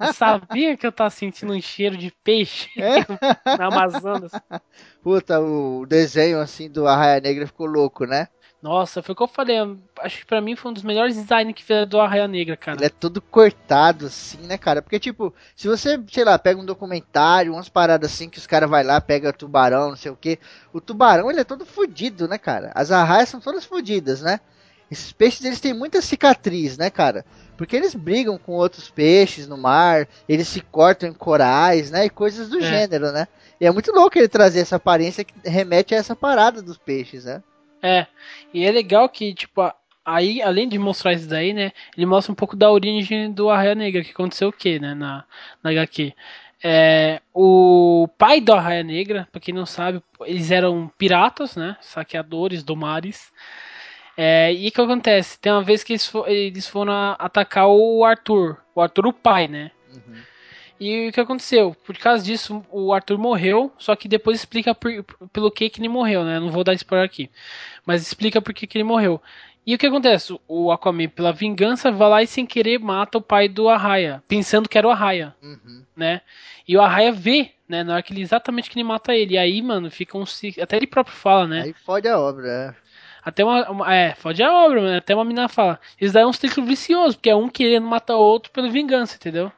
Eu 0.00 0.12
sabia 0.12 0.76
que 0.76 0.86
eu 0.86 0.92
tava 0.92 1.10
sentindo 1.10 1.52
um 1.52 1.60
cheiro 1.60 1.96
de 1.96 2.10
peixe 2.24 2.68
é? 2.80 3.04
na 3.56 3.66
Amazonas. 3.66 4.32
Puta, 5.02 5.40
o 5.40 5.86
desenho 5.86 6.40
assim 6.40 6.70
do 6.70 6.86
Arraia 6.86 7.20
Negra 7.20 7.46
ficou 7.46 7.66
louco, 7.66 8.04
né? 8.06 8.28
Nossa, 8.62 9.02
foi 9.02 9.12
o 9.12 9.16
que 9.16 9.22
eu 9.24 9.28
falei. 9.28 9.56
Acho 9.98 10.18
que 10.18 10.26
pra 10.26 10.40
mim 10.40 10.54
foi 10.54 10.70
um 10.70 10.74
dos 10.74 10.84
melhores 10.84 11.16
designs 11.16 11.52
que 11.52 11.64
fez 11.64 11.84
do 11.88 12.00
Arraia 12.00 12.28
Negra, 12.28 12.56
cara. 12.56 12.78
Ele 12.78 12.86
é 12.86 12.88
todo 12.88 13.20
cortado, 13.20 14.06
assim, 14.06 14.38
né, 14.46 14.56
cara? 14.56 14.80
Porque, 14.80 15.00
tipo, 15.00 15.34
se 15.56 15.66
você, 15.66 16.00
sei 16.08 16.24
lá, 16.24 16.38
pega 16.38 16.60
um 16.60 16.64
documentário, 16.64 17.52
umas 17.52 17.68
paradas 17.68 18.12
assim, 18.12 18.30
que 18.30 18.38
os 18.38 18.46
caras 18.46 18.70
vai 18.70 18.84
lá, 18.84 19.00
pega 19.00 19.32
tubarão, 19.32 19.88
não 19.88 19.96
sei 19.96 20.12
o 20.12 20.16
que. 20.16 20.38
O 20.72 20.80
tubarão, 20.80 21.28
ele 21.28 21.40
é 21.40 21.44
todo 21.44 21.66
fudido, 21.66 22.28
né, 22.28 22.38
cara? 22.38 22.70
As 22.72 22.92
arraias 22.92 23.28
são 23.28 23.40
todas 23.40 23.64
fudidas, 23.64 24.22
né? 24.22 24.38
Esses 24.88 25.10
peixes, 25.10 25.44
eles 25.44 25.58
têm 25.58 25.74
muita 25.74 26.00
cicatriz, 26.00 26.78
né, 26.78 26.88
cara? 26.88 27.24
Porque 27.56 27.74
eles 27.74 27.96
brigam 27.96 28.38
com 28.38 28.52
outros 28.52 28.88
peixes 28.88 29.48
no 29.48 29.56
mar, 29.56 30.06
eles 30.28 30.46
se 30.46 30.60
cortam 30.60 31.08
em 31.08 31.12
corais, 31.12 31.90
né? 31.90 32.04
E 32.04 32.10
coisas 32.10 32.48
do 32.48 32.58
é. 32.58 32.62
gênero, 32.62 33.10
né? 33.10 33.26
E 33.60 33.66
é 33.66 33.70
muito 33.72 33.90
louco 33.90 34.16
ele 34.16 34.28
trazer 34.28 34.60
essa 34.60 34.76
aparência 34.76 35.24
que 35.24 35.34
remete 35.44 35.94
a 35.94 35.98
essa 35.98 36.14
parada 36.14 36.62
dos 36.62 36.78
peixes, 36.78 37.24
né? 37.24 37.42
É, 37.82 38.06
e 38.54 38.64
é 38.64 38.70
legal 38.70 39.08
que, 39.08 39.34
tipo, 39.34 39.60
aí, 40.04 40.40
além 40.40 40.68
de 40.68 40.78
mostrar 40.78 41.12
isso 41.12 41.28
daí, 41.28 41.52
né, 41.52 41.72
ele 41.96 42.06
mostra 42.06 42.32
um 42.32 42.36
pouco 42.36 42.56
da 42.56 42.70
origem 42.70 43.32
do 43.32 43.50
Arraia 43.50 43.74
Negra, 43.74 44.04
que 44.04 44.12
aconteceu 44.12 44.48
o 44.48 44.52
que, 44.52 44.78
né, 44.78 44.94
na, 44.94 45.24
na 45.62 45.70
HQ. 45.70 46.14
É, 46.64 47.20
o 47.34 48.08
pai 48.16 48.40
do 48.40 48.52
Arraia 48.52 48.84
Negra, 48.84 49.28
pra 49.32 49.40
quem 49.40 49.52
não 49.52 49.66
sabe, 49.66 50.00
eles 50.20 50.50
eram 50.52 50.90
piratas, 50.96 51.56
né, 51.56 51.76
saqueadores 51.80 52.62
do 52.62 52.76
mares. 52.76 53.32
É, 54.16 54.52
e 54.52 54.68
o 54.68 54.72
que 54.72 54.80
acontece? 54.80 55.38
Tem 55.40 55.50
uma 55.50 55.62
vez 55.62 55.82
que 55.82 55.94
eles, 55.94 56.12
eles 56.26 56.68
foram 56.68 57.16
atacar 57.18 57.66
o 57.66 58.04
Arthur, 58.04 58.58
o 58.74 58.80
Arthur 58.80 59.06
o 59.06 59.12
pai, 59.12 59.48
né. 59.48 59.72
Uhum. 59.92 60.22
E 60.80 61.08
o 61.08 61.12
que 61.12 61.20
aconteceu? 61.20 61.76
Por 61.84 61.96
causa 61.96 62.24
disso, 62.24 62.64
o 62.70 62.92
Arthur 62.92 63.18
morreu, 63.18 63.72
só 63.78 63.94
que 63.94 64.08
depois 64.08 64.38
explica 64.38 64.74
por, 64.74 64.90
pelo 65.32 65.50
que, 65.50 65.70
que 65.70 65.80
ele 65.80 65.88
morreu, 65.88 66.24
né? 66.24 66.40
Não 66.40 66.50
vou 66.50 66.64
dar 66.64 66.74
spoiler 66.74 67.06
aqui. 67.06 67.30
Mas 67.86 68.02
explica 68.02 68.40
por 68.42 68.52
que, 68.52 68.66
que 68.66 68.78
ele 68.78 68.84
morreu. 68.84 69.20
E 69.64 69.74
o 69.74 69.78
que 69.78 69.86
acontece? 69.86 70.36
O 70.48 70.72
Aquaman, 70.72 71.08
pela 71.08 71.32
vingança, 71.32 71.92
vai 71.92 72.08
lá 72.08 72.22
e 72.22 72.26
sem 72.26 72.44
querer 72.44 72.80
mata 72.80 73.18
o 73.18 73.22
pai 73.22 73.48
do 73.48 73.68
Arraia, 73.68 74.22
pensando 74.26 74.68
que 74.68 74.76
era 74.76 74.88
o 74.88 74.90
Arraia, 74.90 75.34
uhum. 75.40 75.84
né? 75.96 76.20
E 76.66 76.76
o 76.76 76.80
Arraia 76.80 77.12
vê, 77.12 77.52
né, 77.68 77.84
na 77.84 77.94
hora 77.94 78.02
que 78.02 78.12
ele 78.12 78.22
exatamente 78.22 78.68
que 78.68 78.76
ele 78.76 78.84
mata 78.84 79.14
ele. 79.14 79.34
E 79.34 79.38
aí, 79.38 79.62
mano, 79.62 79.88
fica 79.90 80.18
um 80.18 80.24
até 80.60 80.76
ele 80.76 80.86
próprio 80.86 81.14
fala, 81.14 81.46
né? 81.46 81.62
Aí 81.62 81.72
fode 81.72 82.08
a 82.08 82.18
obra, 82.18 82.48
é. 82.48 82.74
Até 83.24 83.44
uma, 83.44 83.70
uma, 83.70 83.94
é, 83.94 84.14
fode 84.16 84.42
a 84.42 84.52
obra, 84.52 84.80
mano. 84.80 84.96
Até 84.96 85.14
uma 85.14 85.24
menina 85.24 85.48
fala. 85.48 85.78
Isso 86.00 86.12
daí 86.12 86.24
é 86.24 86.26
um 86.26 86.32
ciclo 86.32 86.64
vicioso, 86.64 87.16
porque 87.16 87.30
é 87.30 87.36
um 87.36 87.48
querendo 87.48 87.86
matar 87.86 88.16
o 88.16 88.20
outro 88.20 88.50
pela 88.50 88.68
vingança, 88.68 89.14
entendeu? 89.14 89.52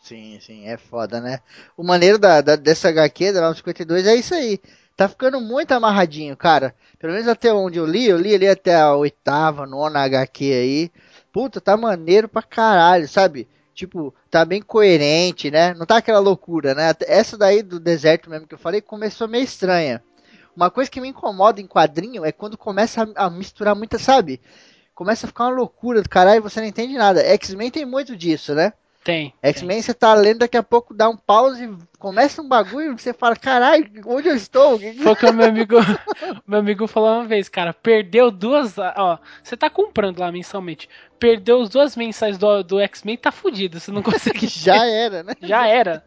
Sim, 0.00 0.38
sim, 0.40 0.66
é 0.66 0.76
foda, 0.76 1.20
né? 1.20 1.40
O 1.76 1.84
maneiro 1.84 2.18
da, 2.18 2.40
da, 2.40 2.56
dessa 2.56 2.88
HQ, 2.88 3.32
da 3.32 3.40
952, 3.42 4.06
é 4.06 4.14
isso 4.16 4.34
aí. 4.34 4.58
Tá 4.96 5.08
ficando 5.08 5.40
muito 5.40 5.72
amarradinho, 5.72 6.36
cara. 6.36 6.74
Pelo 6.98 7.12
menos 7.12 7.28
até 7.28 7.52
onde 7.52 7.78
eu 7.78 7.86
li, 7.86 8.06
eu 8.08 8.18
li 8.18 8.34
ali 8.34 8.48
até 8.48 8.74
a 8.74 8.94
oitava, 8.94 9.66
nona 9.66 10.00
HQ 10.00 10.44
aí. 10.52 10.90
Puta, 11.32 11.60
tá 11.60 11.76
maneiro 11.76 12.28
pra 12.28 12.42
caralho, 12.42 13.08
sabe? 13.08 13.46
Tipo, 13.74 14.14
tá 14.30 14.44
bem 14.44 14.60
coerente, 14.60 15.50
né? 15.50 15.74
Não 15.74 15.86
tá 15.86 15.98
aquela 15.98 16.18
loucura, 16.18 16.74
né? 16.74 16.92
Essa 17.06 17.38
daí 17.38 17.62
do 17.62 17.78
deserto 17.78 18.28
mesmo 18.28 18.46
que 18.46 18.54
eu 18.54 18.58
falei 18.58 18.80
começou 18.80 19.28
meio 19.28 19.44
estranha. 19.44 20.02
Uma 20.56 20.70
coisa 20.70 20.90
que 20.90 21.00
me 21.00 21.08
incomoda 21.08 21.60
em 21.60 21.66
quadrinho 21.66 22.24
é 22.24 22.32
quando 22.32 22.58
começa 22.58 23.08
a, 23.16 23.26
a 23.26 23.30
misturar 23.30 23.74
muita, 23.74 23.98
sabe? 23.98 24.40
Começa 24.94 25.26
a 25.26 25.28
ficar 25.28 25.44
uma 25.44 25.56
loucura 25.56 26.02
do 26.02 26.08
caralho 26.08 26.38
e 26.38 26.42
você 26.42 26.60
não 26.60 26.66
entende 26.66 26.94
nada. 26.94 27.20
X-Men 27.24 27.70
tem 27.70 27.86
muito 27.86 28.16
disso, 28.16 28.54
né? 28.54 28.72
Tem. 29.02 29.32
X-Men 29.42 29.80
você 29.80 29.94
tá 29.94 30.12
lendo, 30.12 30.40
daqui 30.40 30.58
a 30.58 30.62
pouco 30.62 30.92
dá 30.92 31.08
um 31.08 31.16
pause, 31.16 31.70
começa 31.98 32.42
um 32.42 32.48
bagulho 32.48 32.92
e 32.92 33.00
você 33.00 33.14
fala, 33.14 33.34
caralho, 33.34 33.90
onde 34.04 34.28
eu 34.28 34.36
estou? 34.36 34.78
Foi 34.78 35.16
que 35.16 35.26
o 35.26 35.32
meu 35.32 35.46
amigo, 35.48 35.76
meu 36.46 36.58
amigo 36.58 36.86
falou 36.86 37.14
uma 37.14 37.26
vez, 37.26 37.48
cara, 37.48 37.72
perdeu 37.72 38.30
duas, 38.30 38.76
ó, 38.78 39.18
você 39.42 39.56
tá 39.56 39.70
comprando 39.70 40.18
lá 40.18 40.30
mensalmente, 40.30 40.86
perdeu 41.18 41.62
as 41.62 41.70
duas 41.70 41.96
mensais 41.96 42.36
do, 42.36 42.62
do 42.62 42.78
X-Men, 42.78 43.16
tá 43.16 43.32
fudido, 43.32 43.80
você 43.80 43.90
não 43.90 44.02
consegue. 44.02 44.46
Já 44.48 44.84
era, 44.86 45.22
né? 45.22 45.32
Já 45.40 45.66
era. 45.66 46.04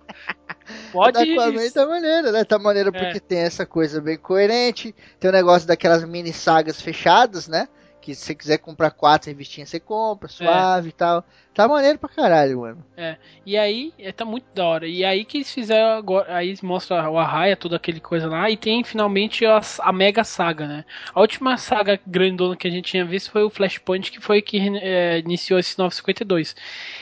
Pode 0.92 1.20
ir. 1.24 1.40
Aquaman 1.40 1.72
tá 1.72 1.86
maneiro, 1.88 2.32
né? 2.32 2.44
Tá 2.44 2.60
maneiro 2.60 2.92
é. 2.94 3.00
porque 3.00 3.20
tem 3.20 3.40
essa 3.40 3.66
coisa 3.66 4.00
bem 4.00 4.18
coerente, 4.18 4.94
tem 5.20 5.32
o 5.32 5.34
negócio 5.34 5.68
daquelas 5.68 6.06
mini 6.06 6.32
sagas 6.32 6.80
fechadas, 6.80 7.48
né? 7.48 7.68
Que 8.04 8.14
se 8.14 8.26
você 8.26 8.36
quiser 8.36 8.58
comprar 8.58 8.92
quatro 8.92 9.30
revistinhas, 9.30 9.70
você 9.70 9.80
compra, 9.80 10.28
suave 10.28 10.88
é. 10.88 10.90
e 10.90 10.92
tal. 10.92 11.24
Tá 11.54 11.68
maneiro 11.68 11.98
pra 11.98 12.10
caralho, 12.10 12.60
mano. 12.60 12.84
É. 12.98 13.16
E 13.46 13.56
aí, 13.58 13.94
é, 13.98 14.12
tá 14.12 14.26
muito 14.26 14.46
da 14.54 14.66
hora. 14.66 14.88
E 14.88 15.06
aí 15.06 15.24
que 15.24 15.38
eles 15.38 15.54
fizeram 15.54 15.98
agora. 15.98 16.36
Aí 16.36 16.54
mostra 16.64 17.10
o 17.10 17.18
Arraia, 17.18 17.56
toda 17.56 17.78
aquele 17.78 18.02
coisa 18.02 18.28
lá. 18.28 18.50
E 18.50 18.58
tem 18.58 18.84
finalmente 18.84 19.46
a, 19.46 19.62
a 19.80 19.94
Mega 19.94 20.24
Saga, 20.24 20.68
né? 20.68 20.86
A 21.14 21.22
última 21.22 21.56
saga 21.58 21.98
grandona 22.06 22.58
que 22.58 22.68
a 22.68 22.72
gente 22.72 22.90
tinha 22.92 23.06
visto 23.06 23.32
foi 23.32 23.44
o 23.44 23.50
Flashpoint, 23.50 24.12
que 24.12 24.20
foi 24.20 24.42
que 24.42 24.58
é, 24.82 25.20
iniciou 25.20 25.60
esse 25.60 25.78
952. 25.78 26.56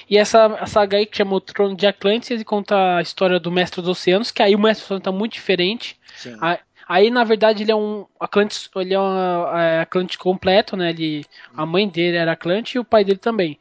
E 0.09 0.17
essa 0.17 0.65
saga 0.67 0.97
aí 0.97 1.05
que 1.05 1.17
chamou 1.17 1.41
Trono 1.41 1.75
de 1.75 1.87
Atlantis, 1.87 2.29
ele 2.29 2.43
conta 2.43 2.97
a 2.97 3.01
história 3.01 3.39
do 3.39 3.51
Mestre 3.51 3.81
dos 3.81 3.89
Oceanos, 3.89 4.29
que 4.29 4.43
aí 4.43 4.53
o 4.53 4.59
Mestre 4.59 4.83
dos 4.83 4.85
Oceanos 4.87 5.03
tá 5.03 5.11
muito 5.11 5.33
diferente. 5.33 5.97
Sim. 6.15 6.37
A, 6.41 6.59
Aí, 6.91 7.09
na 7.09 7.23
verdade, 7.23 7.63
ele 7.63 7.71
é 7.71 7.75
um 7.75 8.05
Atlante, 8.19 8.69
ele 8.75 8.93
é 8.93 8.99
um 8.99 9.57
é, 9.57 9.79
Atlante 9.79 10.17
completo, 10.17 10.75
né? 10.75 10.89
Ele, 10.89 11.23
a 11.55 11.65
mãe 11.65 11.87
dele 11.87 12.17
era 12.17 12.33
Atlante 12.33 12.75
e 12.75 12.79
o 12.79 12.83
pai 12.83 13.05
dele 13.05 13.17
também. 13.17 13.57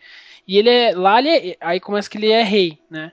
E 0.49 0.59
ele 0.59 0.69
é. 0.69 0.93
Lá 0.97 1.21
ele 1.21 1.29
é, 1.29 1.57
Aí 1.61 1.79
começa 1.79 2.11
que 2.11 2.19
ele 2.19 2.29
é 2.33 2.43
rei, 2.43 2.77
né? 2.91 3.13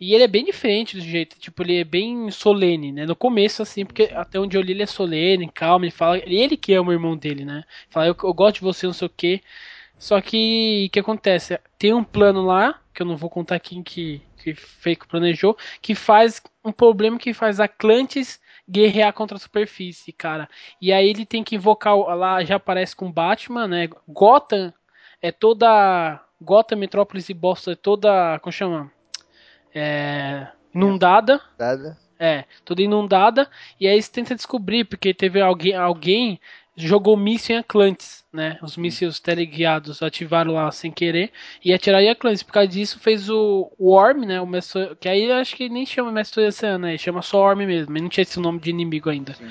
E 0.00 0.14
ele 0.14 0.22
é 0.22 0.28
bem 0.28 0.44
diferente 0.44 0.96
do 0.96 1.02
jeito, 1.02 1.36
tipo, 1.40 1.62
ele 1.64 1.80
é 1.80 1.84
bem 1.84 2.30
solene, 2.30 2.92
né? 2.92 3.06
No 3.06 3.16
começo, 3.16 3.60
assim, 3.60 3.84
porque 3.84 4.04
até 4.14 4.38
onde 4.38 4.56
eu 4.56 4.62
li 4.62 4.72
ele 4.72 4.84
é 4.84 4.86
solene, 4.86 5.50
calmo, 5.52 5.84
ele 5.84 5.90
fala. 5.90 6.18
Ele 6.18 6.56
que 6.56 6.72
ama 6.72 6.90
o 6.90 6.92
irmão 6.92 7.16
dele, 7.16 7.44
né? 7.44 7.64
Fala, 7.90 8.06
eu, 8.06 8.16
eu 8.22 8.34
gosto 8.34 8.56
de 8.56 8.62
você, 8.62 8.86
não 8.86 8.92
sei 8.94 9.06
o 9.06 9.10
quê. 9.16 9.40
Só 9.98 10.20
que 10.20 10.86
o 10.88 10.92
que 10.92 11.00
acontece? 11.00 11.58
Tem 11.78 11.92
um 11.92 12.04
plano 12.04 12.44
lá, 12.46 12.80
que 12.94 13.02
eu 13.02 13.06
não 13.06 13.16
vou 13.16 13.30
contar 13.30 13.58
quem 13.58 13.82
que, 13.82 14.22
que 14.38 14.54
que 14.54 15.08
planejou, 15.08 15.56
que 15.82 15.94
faz 15.96 16.40
um 16.64 16.70
problema 16.70 17.18
que 17.18 17.34
faz 17.34 17.58
Atlantis 17.58 18.40
guerrear 18.68 19.12
contra 19.12 19.36
a 19.36 19.40
superfície, 19.40 20.12
cara. 20.12 20.48
E 20.80 20.92
aí 20.92 21.08
ele 21.08 21.24
tem 21.24 21.44
que 21.44 21.56
invocar 21.56 21.96
lá, 21.96 22.42
já 22.44 22.56
aparece 22.56 22.94
com 22.94 23.10
Batman, 23.10 23.68
né? 23.68 23.88
Gotham 24.08 24.72
é 25.22 25.30
toda 25.30 26.22
Gotham, 26.40 26.78
Metrópolis 26.78 27.28
e 27.28 27.34
Boston 27.34 27.72
é 27.72 27.76
toda, 27.76 28.38
como 28.40 28.52
chama? 28.52 28.90
É, 29.74 30.48
inundada. 30.74 31.40
Inundada. 31.58 31.98
É, 32.18 32.44
toda 32.64 32.82
inundada. 32.82 33.48
E 33.78 33.86
aí 33.86 34.00
você 34.00 34.10
tenta 34.10 34.34
descobrir 34.34 34.84
porque 34.84 35.12
teve 35.12 35.40
alguém, 35.40 35.74
alguém 35.74 36.40
jogou 36.76 37.16
míssil 37.16 37.56
em 37.56 37.58
Atlantis, 37.60 38.24
né? 38.32 38.58
Os 38.62 38.76
mísseis 38.76 39.18
teleguiados 39.18 40.02
ativaram 40.02 40.52
lá 40.52 40.70
sem 40.70 40.90
querer 40.90 41.32
e 41.64 41.72
atiraram 41.72 42.04
em 42.04 42.10
Atlantis. 42.10 42.42
Por 42.42 42.52
causa 42.52 42.68
disso 42.68 43.00
fez 43.00 43.30
o, 43.30 43.72
o 43.78 43.92
Orm, 43.92 44.26
né? 44.26 44.40
O 44.40 44.46
mestre, 44.46 44.94
que 45.00 45.08
aí 45.08 45.30
acho 45.32 45.56
que 45.56 45.68
nem 45.68 45.86
chama 45.86 46.12
Mestre 46.12 46.44
Oceano, 46.44 46.86
né? 46.86 46.98
Chama 46.98 47.22
só 47.22 47.38
Orm 47.38 47.58
mesmo. 47.58 47.92
Ele 47.92 48.02
não 48.02 48.08
tinha 48.10 48.22
esse 48.22 48.38
nome 48.38 48.60
de 48.60 48.70
inimigo 48.70 49.08
ainda. 49.08 49.32
Sim. 49.34 49.48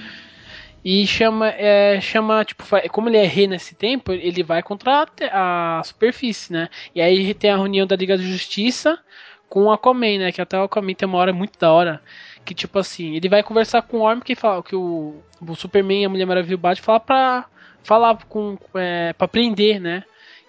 E 0.84 1.08
chama, 1.08 1.50
é, 1.50 2.00
chama, 2.00 2.46
tipo, 2.46 2.64
como 2.92 3.10
ele 3.10 3.18
é 3.18 3.26
rei 3.26 3.48
nesse 3.48 3.74
tempo, 3.74 4.12
ele 4.12 4.44
vai 4.44 4.62
contra 4.62 5.08
a, 5.32 5.80
a 5.80 5.84
superfície, 5.84 6.54
né? 6.54 6.70
E 6.94 7.02
aí 7.02 7.34
tem 7.34 7.50
a 7.50 7.58
reunião 7.58 7.88
da 7.88 7.96
Liga 7.96 8.16
da 8.16 8.24
Justiça 8.24 9.00
com 9.50 9.64
o 9.64 9.72
Aquaman, 9.72 10.20
né? 10.20 10.32
Que 10.32 10.42
até 10.42 10.60
o 10.60 10.64
Aquaman 10.64 10.94
tem 10.94 11.08
uma 11.08 11.18
hora 11.18 11.34
muito 11.34 11.58
da 11.58 11.72
hora. 11.72 12.00
Que 12.46 12.54
tipo 12.54 12.78
assim, 12.80 13.16
ele 13.16 13.28
vai 13.28 13.44
conversar 13.44 13.82
com 13.82 13.98
o 13.98 14.02
Orm 14.02 14.22
que 14.22 14.36
fala 14.36 14.62
que 14.64 14.76
o, 14.76 15.16
o 15.42 15.56
Superman 15.56 16.04
e 16.04 16.06
a 16.06 16.10
Mulher 16.10 16.26
Maravilha 16.26 16.58
bate 16.58 16.82
falar 16.82 17.00
pra. 17.00 17.46
falar 17.84 18.18
com. 18.30 18.58
É, 18.76 19.14
pra 19.14 19.28
prender, 19.28 19.82
né? 19.82 20.04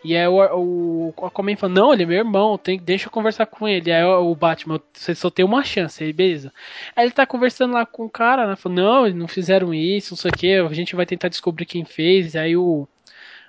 E 0.04 0.16
aí 0.16 0.28
o, 0.28 1.12
o 1.16 1.26
Aquaman 1.26 1.56
fala, 1.56 1.72
não, 1.72 1.92
ele 1.92 2.04
é 2.04 2.06
meu 2.06 2.18
irmão, 2.18 2.56
tem, 2.56 2.78
deixa 2.78 3.08
eu 3.08 3.10
conversar 3.10 3.46
com 3.46 3.66
ele. 3.66 3.90
Aí 3.90 4.04
o 4.04 4.34
Batman, 4.36 4.80
você 4.92 5.14
só 5.16 5.28
tem 5.30 5.44
uma 5.44 5.64
chance, 5.64 6.04
aí 6.04 6.12
beleza. 6.12 6.52
Aí 6.94 7.06
ele 7.06 7.12
tá 7.12 7.26
conversando 7.26 7.74
lá 7.74 7.84
com 7.84 8.04
o 8.04 8.10
cara, 8.10 8.46
né? 8.46 8.54
Falou, 8.54 8.76
não, 8.76 9.06
eles 9.06 9.18
não 9.18 9.26
fizeram 9.26 9.74
isso, 9.74 10.12
não 10.12 10.16
sei 10.16 10.30
o 10.30 10.36
que, 10.36 10.54
a 10.54 10.72
gente 10.72 10.94
vai 10.94 11.06
tentar 11.06 11.28
descobrir 11.28 11.66
quem 11.66 11.84
fez. 11.84 12.36
Aí 12.36 12.56
o, 12.56 12.86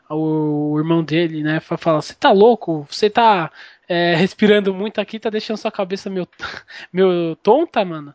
o, 0.10 0.74
o 0.74 0.80
irmão 0.80 1.04
dele, 1.04 1.43
né, 1.43 1.60
fala, 1.60 2.02
você 2.02 2.13
tá 2.13 2.32
louco? 2.32 2.88
Você 2.89 3.10
tá 3.10 3.52
é, 3.88 4.15
respirando 4.15 4.74
muito 4.74 5.00
aqui, 5.00 5.20
tá 5.20 5.30
deixando 5.30 5.58
sua 5.58 5.72
cabeça 5.72 6.10
meio, 6.10 6.28
meio 6.91 7.36
tonta, 7.38 7.84
mano. 7.86 8.13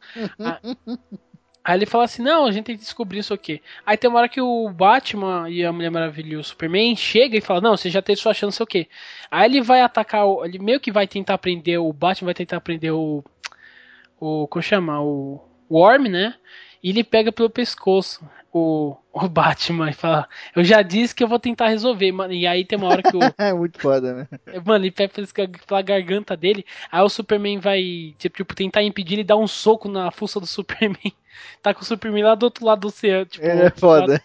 Aí 1.65 1.79
ele 1.79 1.87
fala 1.87 2.05
assim, 2.05 2.23
não, 2.23 2.45
a 2.45 2.51
gente 2.51 2.65
tem 2.65 2.77
que 2.77 2.83
descobrir 2.83 3.21
isso 3.21 3.33
aqui. 3.33 3.63
Aí 3.87 3.97
tem 3.97 4.11
uma 4.11 4.19
hora 4.19 4.29
que 4.29 4.41
o 4.41 4.69
Batman 4.69 5.49
e 5.49 5.65
a 5.65 5.73
Mulher 5.73 5.91
Maravilha 5.91 6.35
e 6.35 6.37
o 6.37 6.43
Superman 6.43 6.97
chega 6.97 7.37
e 7.37 7.41
fala, 7.41 7.61
não, 7.61 7.77
você 7.77 7.89
já 7.89 8.03
teve 8.03 8.21
sua 8.21 8.35
chance, 8.35 8.57
sei 8.57 8.65
o 8.65 8.67
quê. 8.67 8.89
Aí 9.31 9.49
ele 9.49 9.61
vai 9.61 9.81
atacar, 9.81 10.27
ele 10.45 10.59
meio 10.59 10.81
que 10.81 10.91
vai 10.91 11.07
tentar 11.07 11.39
prender, 11.39 11.81
o 11.81 11.93
Batman 11.93 12.27
vai 12.27 12.35
tentar 12.35 12.61
prender 12.61 12.93
o, 12.93 13.23
o 14.19 14.49
como 14.49 14.63
chama, 14.63 15.01
o, 15.01 15.41
o 15.69 15.79
Worm, 15.79 16.09
né? 16.09 16.35
E 16.83 16.91
ele 16.91 17.05
pega 17.05 17.31
pelo 17.31 17.49
pescoço 17.49 18.29
o, 18.53 18.97
o 19.13 19.29
Batman 19.29 19.91
e 19.91 19.95
fala: 19.95 20.29
Eu 20.55 20.63
já 20.63 20.83
disse 20.83 21.15
que 21.15 21.25
eu 21.25 21.29
vou 21.29 21.39
tentar 21.39 21.69
resolver, 21.69 22.13
mano. 22.13 22.33
E 22.33 22.47
aí 22.47 22.65
tem 22.65 22.79
uma 22.79 22.89
hora 22.89 23.03
que 23.03 23.17
o. 23.17 23.21
é 23.39 23.53
muito 23.53 23.81
foda, 23.81 24.13
né? 24.13 24.29
Mano, 24.65 24.85
ele 24.85 24.91
pega 24.91 25.13
pela 25.67 25.83
garganta 25.83 26.37
dele. 26.37 26.65
Aí 26.91 27.01
o 27.03 27.09
Superman 27.09 27.59
vai, 27.59 28.15
tipo, 28.19 28.55
tentar 28.55 28.83
impedir 28.83 29.15
ele 29.15 29.25
dar 29.25 29.37
um 29.37 29.47
soco 29.47 29.89
na 29.89 30.11
fuça 30.11 30.39
do 30.39 30.47
Superman. 30.47 31.13
Tá 31.63 31.73
com 31.73 31.81
o 31.81 31.85
Superman 31.85 32.25
lá 32.25 32.35
do 32.35 32.45
outro 32.45 32.65
lado 32.65 32.81
do 32.81 32.89
oceano. 32.89 33.25
Tipo, 33.25 33.47
ele 33.47 33.63
é 33.63 33.71
foda. 33.71 34.23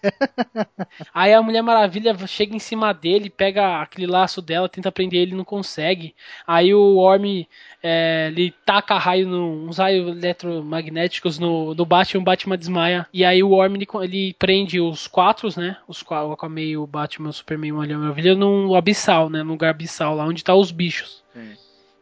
Aí 1.14 1.34
a 1.34 1.42
Mulher 1.42 1.62
Maravilha 1.62 2.16
chega 2.28 2.56
em 2.56 2.60
cima 2.60 2.94
dele, 2.94 3.30
pega 3.30 3.82
aquele 3.82 4.08
laço 4.08 4.42
dela, 4.42 4.68
tenta 4.68 4.92
prender 4.92 5.22
ele, 5.22 5.36
não 5.36 5.46
consegue. 5.46 6.14
Aí 6.46 6.74
o 6.74 6.98
Orm 6.98 7.46
é, 7.82 8.28
ele 8.28 8.54
taca 8.66 8.98
raio 8.98 9.28
no, 9.28 9.68
uns 9.68 9.78
raios 9.78 10.18
eletromagnéticos 10.18 11.40
no, 11.40 11.74
no 11.74 11.86
Batman, 11.86 12.22
o 12.22 12.26
Batman 12.26 12.58
desmaia. 12.58 13.08
E 13.14 13.24
aí 13.24 13.42
o 13.42 13.52
Orm 13.52 13.76
ele, 13.76 13.88
ele 14.04 14.17
prende 14.38 14.80
os 14.80 15.08
quatro, 15.08 15.50
né? 15.58 15.78
Os 15.88 16.04
quatro, 16.04 16.30
o 16.30 16.32
Aquaman, 16.34 16.80
o 16.80 16.88
Batman, 16.88 17.30
o 17.30 17.34
Superman 17.34 17.70
e 17.70 17.72
a 17.72 17.76
Mulher 17.76 17.98
Maravilha 17.98 18.36
no 18.36 18.76
abissal, 18.76 19.30
né? 19.30 19.44
No 19.44 19.52
lugar 19.52 19.72
abissal, 19.72 20.16
lá 20.16 20.26
onde 20.26 20.44
tá 20.44 20.54
os 20.56 20.72
bichos. 20.72 21.24
Sim. 21.34 21.56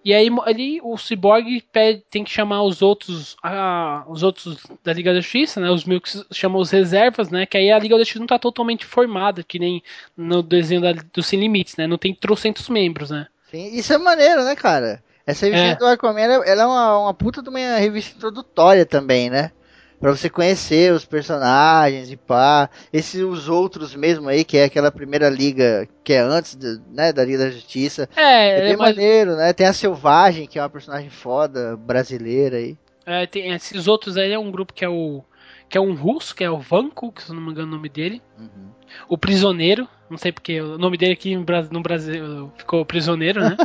E 0.05 0.13
aí 0.13 0.29
ali 0.43 0.79
o 0.83 0.95
Cyborg 0.97 1.63
pede, 1.71 2.03
tem 2.11 2.23
que 2.23 2.29
chamar 2.29 2.61
os 2.61 2.83
outros, 2.83 3.35
a, 3.41 4.05
os 4.07 4.21
outros 4.21 4.59
da 4.83 4.93
Liga 4.93 5.11
da 5.11 5.19
Justiça, 5.19 5.59
né? 5.59 5.71
Os 5.71 5.83
que 5.83 6.25
chamam 6.31 6.61
os 6.61 6.69
reservas, 6.69 7.31
né? 7.31 7.47
Que 7.47 7.57
aí 7.57 7.71
a 7.71 7.79
Liga 7.79 7.95
da 7.95 8.01
Justiça 8.01 8.19
não 8.19 8.27
tá 8.27 8.37
totalmente 8.37 8.85
formada, 8.85 9.41
que 9.41 9.57
nem 9.57 9.81
no 10.15 10.43
desenho 10.43 10.81
da, 10.81 10.93
do 11.11 11.23
Sem 11.23 11.39
Limites, 11.39 11.75
né? 11.75 11.87
Não 11.87 11.97
tem 11.97 12.13
trocentos 12.13 12.69
membros, 12.69 13.09
né? 13.09 13.25
Sim, 13.49 13.75
isso 13.75 13.93
é 13.93 13.97
maneiro, 13.97 14.43
né, 14.43 14.55
cara? 14.55 15.03
Essa 15.25 15.47
revista 15.47 15.69
é. 15.69 15.75
do 15.75 15.87
Aquaman, 15.87 16.21
ela 16.21 16.61
é 16.61 16.65
uma, 16.67 16.99
uma 16.99 17.13
puta 17.13 17.41
de 17.41 17.49
uma 17.49 17.77
revista 17.77 18.15
introdutória 18.15 18.85
também, 18.85 19.31
né? 19.31 19.51
Pra 19.99 20.11
você 20.11 20.29
conhecer 20.29 20.91
os 20.93 21.05
personagens 21.05 22.11
e 22.11 22.17
pá. 22.17 22.69
Esses 22.91 23.21
os 23.21 23.47
outros 23.49 23.95
mesmo 23.95 24.27
aí, 24.29 24.43
que 24.43 24.57
é 24.57 24.65
aquela 24.65 24.91
primeira 24.91 25.29
liga 25.29 25.87
que 26.03 26.13
é 26.13 26.19
antes 26.19 26.55
de, 26.55 26.79
né, 26.91 27.11
da 27.11 27.23
Liga 27.23 27.39
da 27.39 27.49
Justiça. 27.49 28.09
É, 28.15 28.59
é 28.59 28.61
bem 28.61 28.73
é 28.73 28.77
maneiro, 28.77 29.35
né? 29.35 29.53
Tem 29.53 29.65
a 29.65 29.73
Selvagem, 29.73 30.47
que 30.47 30.59
é 30.59 30.61
uma 30.61 30.69
personagem 30.69 31.09
foda, 31.09 31.75
brasileira 31.77 32.57
aí. 32.57 32.77
É, 33.05 33.25
tem 33.25 33.51
esses 33.51 33.87
outros 33.87 34.17
aí 34.17 34.31
é 34.31 34.39
um 34.39 34.51
grupo 34.51 34.73
que 34.73 34.83
é 34.83 34.89
o. 34.89 35.23
Que 35.67 35.77
é 35.77 35.81
um 35.81 35.95
russo, 35.95 36.35
que 36.35 36.43
é 36.43 36.49
o 36.49 36.59
Vanko, 36.59 37.11
que 37.11 37.23
se 37.23 37.33
não 37.33 37.41
me 37.41 37.51
engano 37.51 37.69
o 37.69 37.75
nome 37.75 37.89
dele. 37.89 38.21
Uhum. 38.37 38.69
O 39.09 39.17
Prisioneiro, 39.17 39.87
não 40.09 40.17
sei 40.17 40.31
porque 40.31 40.61
o 40.61 40.77
nome 40.77 40.97
dele 40.97 41.13
aqui 41.13 41.35
no 41.35 41.81
Brasil 41.81 42.51
ficou 42.55 42.85
Prisioneiro, 42.85 43.41
né? 43.41 43.57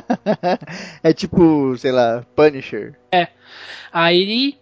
é 1.03 1.13
tipo, 1.13 1.77
sei 1.77 1.93
lá, 1.93 2.25
Punisher. 2.35 2.95
É. 3.13 3.29
Aí 3.93 4.59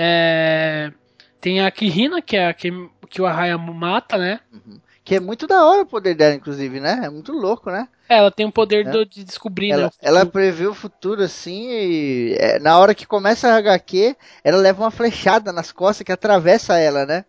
é, 0.00 0.92
tem 1.40 1.60
a 1.60 1.68
Kirina, 1.72 2.22
que 2.22 2.36
é 2.36 2.46
a 2.46 2.54
que, 2.54 2.70
que 3.10 3.20
o 3.20 3.26
Arraia 3.26 3.58
mata, 3.58 4.16
né? 4.16 4.38
Uhum. 4.52 4.78
Que 5.02 5.16
é 5.16 5.20
muito 5.20 5.46
da 5.46 5.64
hora 5.66 5.82
o 5.82 5.86
poder 5.86 6.14
dela, 6.14 6.34
inclusive, 6.34 6.78
né? 6.78 7.00
É 7.02 7.10
muito 7.10 7.32
louco, 7.32 7.68
né? 7.68 7.88
É, 8.08 8.18
ela 8.18 8.30
tem 8.30 8.46
o 8.46 8.52
poder 8.52 8.86
é. 8.86 9.04
de 9.04 9.24
descobrir, 9.24 9.72
ela, 9.72 9.84
né? 9.84 9.90
Ela 10.00 10.24
prevê 10.24 10.66
o 10.66 10.74
futuro, 10.74 11.22
assim, 11.22 11.68
e 11.70 12.36
é, 12.38 12.60
na 12.60 12.78
hora 12.78 12.94
que 12.94 13.06
começa 13.06 13.48
a 13.48 13.56
HQ, 13.56 14.16
ela 14.44 14.58
leva 14.58 14.84
uma 14.84 14.90
flechada 14.90 15.52
nas 15.52 15.72
costas 15.72 16.04
que 16.04 16.12
atravessa 16.12 16.78
ela, 16.78 17.04
né? 17.04 17.24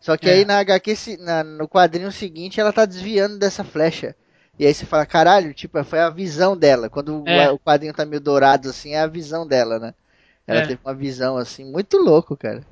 Só 0.00 0.16
que 0.16 0.28
é. 0.28 0.32
aí 0.32 0.44
na 0.44 0.58
HQ, 0.58 1.18
na, 1.20 1.44
no 1.44 1.68
quadrinho 1.68 2.10
seguinte, 2.10 2.58
ela 2.58 2.72
tá 2.72 2.84
desviando 2.84 3.38
dessa 3.38 3.62
flecha. 3.62 4.16
E 4.58 4.66
aí 4.66 4.74
você 4.74 4.84
fala, 4.84 5.06
caralho, 5.06 5.54
tipo, 5.54 5.82
foi 5.84 6.00
a 6.00 6.10
visão 6.10 6.56
dela. 6.56 6.90
Quando 6.90 7.22
é. 7.26 7.50
o, 7.50 7.54
o 7.54 7.58
quadrinho 7.58 7.94
tá 7.94 8.04
meio 8.04 8.20
dourado, 8.20 8.70
assim, 8.70 8.94
é 8.94 9.00
a 9.00 9.06
visão 9.06 9.46
dela, 9.46 9.78
né? 9.78 9.94
Ela 10.50 10.60
é. 10.60 10.66
teve 10.66 10.80
uma 10.84 10.94
visão 10.94 11.36
assim 11.36 11.64
muito 11.64 11.96
louco, 11.96 12.36
cara. 12.36 12.62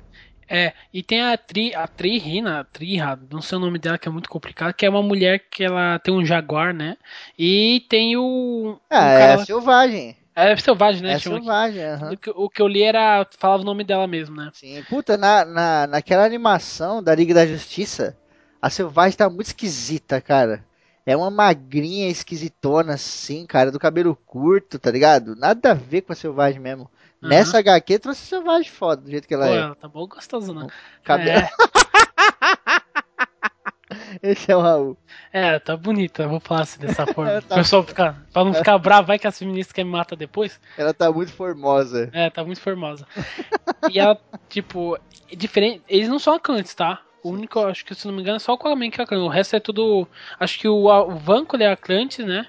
É, 0.51 0.73
e 0.91 1.03
tem 1.03 1.21
a 1.21 1.37
Tri, 1.37 1.75
a 1.75 1.87
Tri 1.87 2.17
Rina, 2.17 2.61
a 2.61 2.63
Triha, 2.63 3.19
não 3.31 3.39
sei 3.39 3.57
o 3.57 3.61
nome 3.61 3.77
dela 3.77 3.99
que 3.99 4.07
é 4.07 4.11
muito 4.11 4.27
complicado, 4.27 4.73
que 4.73 4.83
é 4.83 4.89
uma 4.89 5.03
mulher 5.03 5.43
que 5.51 5.63
ela 5.63 5.99
tem 5.99 6.11
um 6.11 6.25
jaguar, 6.25 6.73
né? 6.73 6.97
E 7.37 7.85
tem 7.87 8.17
o. 8.17 8.79
Ah, 8.89 9.03
um 9.03 9.07
é 9.07 9.33
a 9.33 9.45
selvagem. 9.45 10.17
É 10.35 10.57
selvagem, 10.57 11.03
né? 11.03 11.13
É 11.13 11.19
selvagem, 11.19 11.83
uhum. 11.83 12.13
o, 12.13 12.17
que, 12.17 12.29
o 12.31 12.49
que 12.49 12.61
eu 12.61 12.67
li 12.67 12.81
era. 12.81 13.27
falava 13.37 13.61
o 13.61 13.65
nome 13.65 13.83
dela 13.83 14.07
mesmo, 14.07 14.35
né? 14.35 14.49
Sim, 14.53 14.81
puta, 14.89 15.17
na, 15.17 15.45
na, 15.45 15.87
naquela 15.87 16.25
animação 16.25 17.03
da 17.03 17.13
Liga 17.13 17.33
da 17.33 17.45
Justiça, 17.45 18.17
a 18.61 18.69
selvagem 18.69 19.17
tá 19.17 19.29
muito 19.29 19.47
esquisita, 19.47 20.19
cara. 20.19 20.65
É 21.05 21.15
uma 21.15 21.29
magrinha 21.29 22.09
esquisitona 22.09 22.93
assim, 22.93 23.45
cara, 23.45 23.71
do 23.71 23.79
cabelo 23.79 24.15
curto, 24.25 24.79
tá 24.79 24.89
ligado? 24.89 25.35
Nada 25.35 25.71
a 25.71 25.73
ver 25.73 26.01
com 26.01 26.13
a 26.13 26.15
selvagem 26.15 26.59
mesmo. 26.59 26.89
Uhum. 27.21 27.29
Nessa 27.29 27.59
HQ 27.59 27.99
trouxe 27.99 28.25
selvagem 28.25 28.71
foda, 28.71 29.01
do 29.01 29.11
jeito 29.11 29.27
que 29.27 29.33
ela 29.33 29.47
Pô, 29.47 29.53
é. 29.53 29.57
Ela 29.57 29.75
tá 29.75 29.87
bom 29.87 30.07
gostosa, 30.07 30.53
né? 30.53 30.67
Cabelo. 31.03 31.39
É. 31.39 31.49
Esse 34.21 34.51
é 34.51 34.55
o 34.55 34.61
Raul. 34.61 34.97
É, 35.31 35.59
tá 35.59 35.75
bonita, 35.75 36.27
vou 36.27 36.39
falar 36.39 36.61
assim 36.61 36.79
dessa 36.79 37.05
forma. 37.13 37.41
tá... 37.41 37.55
Pessoal 37.55 37.83
ficar, 37.83 38.25
pra 38.31 38.45
não 38.45 38.53
ficar 38.53 38.77
bravo, 38.77 39.07
vai 39.07 39.19
que 39.19 39.27
as 39.27 39.37
feministas 39.37 39.73
querem 39.73 39.89
me 39.89 39.97
matar 39.97 40.15
depois. 40.15 40.59
Ela 40.77 40.93
tá 40.93 41.11
muito 41.11 41.33
formosa. 41.33 42.09
É, 42.13 42.29
tá 42.29 42.43
muito 42.43 42.61
formosa. 42.61 43.05
e 43.91 43.99
ela, 43.99 44.17
tipo, 44.47 44.97
é 45.31 45.35
diferente. 45.35 45.83
Eles 45.87 46.07
não 46.07 46.19
são 46.19 46.33
acantes, 46.33 46.73
tá? 46.73 47.01
O 47.23 47.31
único, 47.31 47.59
acho 47.59 47.83
que 47.83 47.93
se 47.93 48.07
não 48.07 48.13
me 48.13 48.21
engano, 48.21 48.37
é 48.37 48.39
só 48.39 48.53
o 48.53 48.55
Aquaman 48.55 48.89
que 48.89 49.01
é 49.01 49.03
Atlante. 49.03 49.23
O 49.23 49.27
resto 49.27 49.55
é 49.55 49.59
tudo. 49.59 50.07
Acho 50.39 50.57
que 50.57 50.67
o, 50.67 50.85
o 50.85 51.15
Vanco 51.15 51.57
é 51.57 51.67
Atlante, 51.67 52.23
né? 52.23 52.47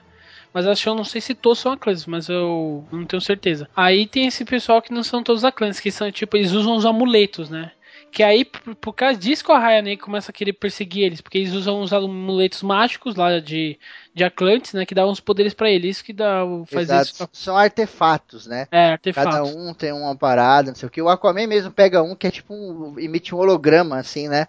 Mas 0.53 0.67
acho 0.67 0.83
que 0.83 0.89
eu 0.89 0.95
não 0.95 1.05
sei 1.05 1.21
se 1.21 1.35
todos 1.35 1.59
são 1.59 1.73
Atlantes, 1.73 2.07
mas 2.07 2.29
eu 2.29 2.85
não 2.91 3.05
tenho 3.05 3.21
certeza. 3.21 3.69
Aí 3.77 4.07
tem 4.07 4.27
esse 4.27 4.45
pessoal 4.45 4.83
que 4.83 4.93
não 4.93 5.03
são 5.03 5.23
todos 5.23 5.45
Atlantes, 5.45 5.81
que 5.81 5.91
são 5.91 6.11
tipo, 6.11 6.37
eles 6.37 6.53
usam 6.53 6.77
os 6.77 6.85
amuletos, 6.85 7.49
né? 7.49 7.73
Que 8.11 8.25
aí, 8.25 8.45
por, 8.45 8.75
por 8.75 8.93
causa 8.93 9.17
disso 9.17 9.45
que 9.45 9.53
o 9.53 9.59
Ryan 9.59 9.97
começa 9.97 10.33
a 10.33 10.35
querer 10.35 10.53
perseguir 10.55 11.05
eles, 11.05 11.21
porque 11.21 11.39
eles 11.39 11.53
usam 11.53 11.81
os 11.81 11.93
amuletos 11.93 12.61
mágicos 12.63 13.15
lá 13.15 13.39
de, 13.39 13.79
de 14.13 14.25
Atlantes, 14.25 14.73
né? 14.73 14.85
Que 14.85 14.95
dá 14.95 15.07
uns 15.07 15.21
poderes 15.21 15.55
para 15.55 15.71
eles, 15.71 15.97
isso 15.97 16.05
que 16.05 16.13
dá, 16.13 16.43
faz 16.67 16.89
Exato. 16.89 17.11
isso. 17.11 17.29
São 17.33 17.57
artefatos, 17.57 18.47
né? 18.47 18.67
É, 18.73 18.93
artefatos. 18.93 19.33
Cada 19.33 19.45
um 19.45 19.73
tem 19.73 19.93
uma 19.93 20.17
parada, 20.17 20.71
não 20.71 20.75
sei 20.75 20.89
o 20.89 20.91
que. 20.91 21.01
O 21.01 21.09
Aquaman 21.09 21.47
mesmo 21.47 21.71
pega 21.71 22.03
um 22.03 22.17
que 22.17 22.27
é 22.27 22.31
tipo 22.33 22.53
um, 22.53 22.99
emite 22.99 23.33
um 23.33 23.39
holograma, 23.39 23.99
assim, 23.99 24.29
né? 24.29 24.49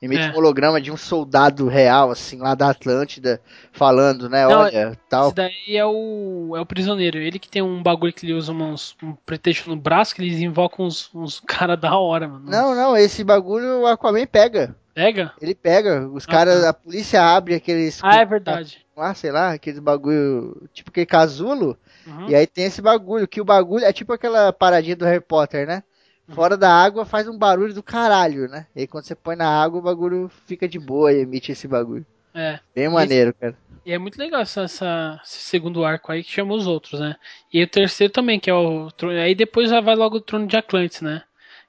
Emite 0.00 0.22
é. 0.22 0.30
um 0.30 0.36
holograma 0.36 0.80
de 0.80 0.92
um 0.92 0.96
soldado 0.96 1.66
real, 1.66 2.12
assim, 2.12 2.38
lá 2.38 2.54
da 2.54 2.70
Atlântida, 2.70 3.40
falando, 3.72 4.28
né? 4.28 4.46
Não, 4.46 4.60
olha, 4.60 4.96
tal. 5.08 5.26
Esse 5.26 5.34
daí 5.34 5.76
é 5.76 5.84
o, 5.84 6.52
é 6.56 6.60
o 6.60 6.66
prisioneiro. 6.66 7.18
Ele 7.18 7.40
que 7.40 7.48
tem 7.48 7.62
um 7.62 7.82
bagulho 7.82 8.12
que 8.12 8.24
ele 8.24 8.34
usa 8.34 8.52
uns, 8.52 8.96
um 9.02 9.14
pretexto 9.26 9.68
no 9.68 9.76
braço 9.76 10.14
que 10.14 10.22
eles 10.22 10.38
invocam 10.38 10.86
uns, 10.86 11.10
uns 11.12 11.40
caras 11.46 11.80
da 11.80 11.98
hora, 11.98 12.28
mano. 12.28 12.48
Não, 12.48 12.76
não, 12.76 12.96
esse 12.96 13.24
bagulho 13.24 13.80
o 13.80 13.86
Aquaman 13.86 14.24
pega. 14.24 14.76
Pega? 14.94 15.32
Ele 15.40 15.54
pega. 15.54 16.08
Os 16.08 16.24
ah, 16.28 16.30
caras, 16.30 16.62
tá. 16.62 16.68
a 16.70 16.72
polícia 16.74 17.20
abre 17.20 17.54
aqueles. 17.54 17.98
Ah, 18.02 18.20
é 18.20 18.24
verdade. 18.24 18.84
Ah, 18.96 19.14
sei 19.14 19.32
lá, 19.32 19.52
aqueles 19.52 19.80
bagulho. 19.80 20.68
Tipo 20.72 20.90
aquele 20.90 21.06
casulo. 21.06 21.76
Uhum. 22.06 22.28
E 22.28 22.34
aí 22.36 22.46
tem 22.46 22.64
esse 22.64 22.80
bagulho, 22.80 23.26
que 23.26 23.40
o 23.40 23.44
bagulho 23.44 23.84
é 23.84 23.92
tipo 23.92 24.12
aquela 24.12 24.52
paradinha 24.52 24.96
do 24.96 25.04
Harry 25.04 25.20
Potter, 25.20 25.66
né? 25.66 25.82
Fora 26.28 26.56
da 26.56 26.70
água 26.70 27.06
faz 27.06 27.26
um 27.26 27.38
barulho 27.38 27.72
do 27.72 27.82
caralho, 27.82 28.48
né? 28.48 28.66
E 28.76 28.80
aí 28.80 28.86
quando 28.86 29.04
você 29.04 29.14
põe 29.14 29.34
na 29.34 29.48
água 29.48 29.78
o 29.78 29.82
bagulho 29.82 30.30
fica 30.46 30.68
de 30.68 30.78
boa 30.78 31.12
e 31.12 31.20
emite 31.20 31.52
esse 31.52 31.66
bagulho. 31.66 32.04
É. 32.34 32.60
Bem 32.74 32.88
maneiro, 32.88 33.34
cara. 33.34 33.56
E 33.84 33.92
é 33.92 33.98
muito 33.98 34.18
legal 34.18 34.42
essa, 34.42 34.62
essa, 34.62 35.20
esse 35.24 35.38
segundo 35.40 35.84
arco 35.84 36.12
aí 36.12 36.22
que 36.22 36.30
chama 36.30 36.54
os 36.54 36.66
outros, 36.66 37.00
né? 37.00 37.16
E 37.52 37.62
o 37.62 37.66
terceiro 37.66 38.12
também, 38.12 38.38
que 38.38 38.50
é 38.50 38.54
o. 38.54 38.90
Aí 39.24 39.34
depois 39.34 39.70
já 39.70 39.80
vai 39.80 39.96
logo 39.96 40.18
o 40.18 40.20
Trono 40.20 40.46
de 40.46 40.56
Atlantis, 40.56 41.00
né? 41.00 41.22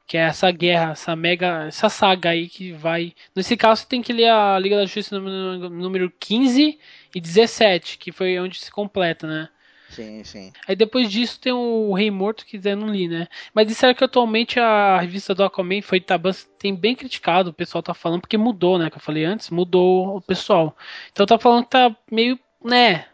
Que 0.05 0.17
é 0.17 0.21
essa 0.21 0.51
guerra, 0.51 0.91
essa 0.91 1.15
mega. 1.15 1.67
Essa 1.67 1.87
saga 1.87 2.31
aí 2.31 2.49
que 2.49 2.73
vai. 2.73 3.13
Nesse 3.33 3.55
caso, 3.55 3.81
você 3.81 3.87
tem 3.87 4.01
que 4.01 4.11
ler 4.11 4.29
a 4.29 4.59
Liga 4.59 4.75
da 4.75 4.83
Justiça 4.83 5.17
número, 5.17 5.69
número 5.69 6.13
15 6.19 6.77
e 7.15 7.21
17, 7.21 7.97
que 7.97 8.11
foi 8.11 8.37
onde 8.37 8.59
se 8.59 8.69
completa, 8.69 9.25
né? 9.25 9.47
Sim, 9.89 10.23
sim. 10.23 10.53
Aí 10.67 10.75
depois 10.75 11.09
disso 11.09 11.39
tem 11.39 11.51
o 11.51 11.93
Rei 11.93 12.11
Morto, 12.11 12.45
que 12.45 12.59
eu 12.63 12.77
não 12.77 12.87
li, 12.87 13.07
né? 13.07 13.27
Mas 13.53 13.67
disseram 13.67 13.93
que 13.93 14.03
atualmente 14.03 14.59
a 14.59 14.99
revista 14.99 15.33
do 15.33 15.43
Aquaman 15.43 15.81
foi 15.81 15.99
tá, 15.99 16.19
tem 16.57 16.75
bem 16.75 16.95
criticado, 16.95 17.49
o 17.49 17.53
pessoal 17.53 17.81
tá 17.81 17.93
falando, 17.93 18.21
porque 18.21 18.37
mudou, 18.37 18.77
né? 18.77 18.89
Que 18.89 18.97
eu 18.97 19.01
falei 19.01 19.25
antes, 19.25 19.49
mudou 19.49 20.17
o 20.17 20.21
pessoal. 20.21 20.75
Então 21.11 21.25
tá 21.25 21.39
falando 21.39 21.63
que 21.63 21.71
tá 21.71 21.95
meio, 22.11 22.39
né? 22.63 23.05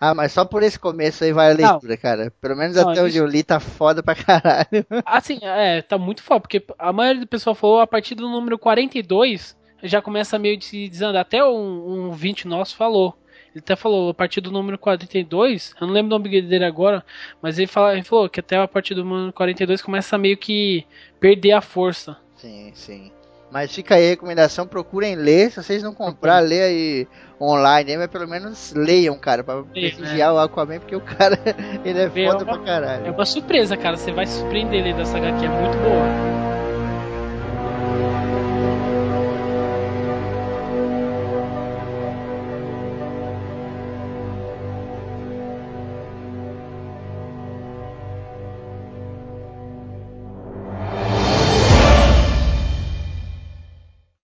Ah, 0.00 0.12
mas 0.12 0.32
só 0.32 0.44
por 0.44 0.62
esse 0.62 0.78
começo 0.78 1.24
aí 1.24 1.32
vai 1.32 1.50
a 1.50 1.54
leitura, 1.54 1.94
não. 1.94 1.96
cara. 1.96 2.32
Pelo 2.40 2.56
menos 2.56 2.76
não, 2.76 2.90
até 2.90 3.02
onde 3.02 3.16
eu 3.16 3.26
li 3.26 3.42
tá 3.42 3.60
foda 3.60 4.02
pra 4.02 4.14
caralho. 4.14 4.84
Assim, 5.06 5.38
é, 5.42 5.82
tá 5.82 5.96
muito 5.96 6.22
foda, 6.22 6.40
porque 6.40 6.64
a 6.78 6.92
maioria 6.92 7.22
do 7.22 7.28
pessoal 7.28 7.54
falou 7.54 7.80
a 7.80 7.86
partir 7.86 8.14
do 8.14 8.28
número 8.28 8.58
42 8.58 9.56
já 9.84 10.02
começa 10.02 10.38
meio 10.38 10.56
de 10.56 10.64
se 10.64 10.88
desandar. 10.88 11.22
Até 11.22 11.44
um, 11.44 12.08
um 12.08 12.10
20 12.10 12.48
nosso 12.48 12.76
falou 12.76 13.16
ele 13.54 13.60
até 13.60 13.76
falou, 13.76 14.10
a 14.10 14.14
partir 14.14 14.40
do 14.40 14.50
número 14.50 14.76
42, 14.76 15.74
eu 15.80 15.86
não 15.86 15.94
lembro 15.94 16.14
o 16.14 16.18
nome 16.18 16.42
dele 16.42 16.64
agora, 16.64 17.04
mas 17.40 17.56
ele, 17.56 17.68
fala, 17.68 17.92
ele 17.92 18.02
falou 18.02 18.28
que 18.28 18.40
até 18.40 18.56
a 18.56 18.66
partir 18.66 18.94
do 18.94 19.04
número 19.04 19.32
42 19.32 19.80
começa 19.80 20.16
a 20.16 20.18
meio 20.18 20.36
que 20.36 20.84
perder 21.20 21.52
a 21.52 21.60
força. 21.60 22.16
Sim, 22.36 22.72
sim. 22.74 23.12
Mas 23.52 23.72
fica 23.72 23.94
aí 23.94 24.06
a 24.06 24.10
recomendação, 24.10 24.66
procurem 24.66 25.14
ler. 25.14 25.52
Se 25.52 25.62
vocês 25.62 25.80
não 25.80 25.94
comprar, 25.94 26.40
lê 26.40 26.60
aí 26.60 27.08
online, 27.40 27.96
mas 27.96 28.08
pelo 28.08 28.26
menos 28.26 28.72
leiam, 28.74 29.16
cara, 29.16 29.44
pra 29.44 29.62
prestigiar 29.62 30.30
né? 30.30 30.34
o 30.34 30.38
Aquaman, 30.40 30.80
porque 30.80 30.96
o 30.96 31.00
cara, 31.00 31.38
ele 31.84 32.00
é 32.00 32.10
foda 32.10 32.42
é 32.42 32.44
uma, 32.44 32.56
pra 32.56 32.58
caralho. 32.58 33.06
É 33.06 33.10
uma 33.12 33.24
surpresa, 33.24 33.76
cara. 33.76 33.96
Você 33.96 34.10
vai 34.10 34.26
surpreender 34.26 34.96
dessa 34.96 35.18
HQ, 35.18 35.44
é 35.44 35.48
muito 35.48 35.78
boa. 35.78 36.33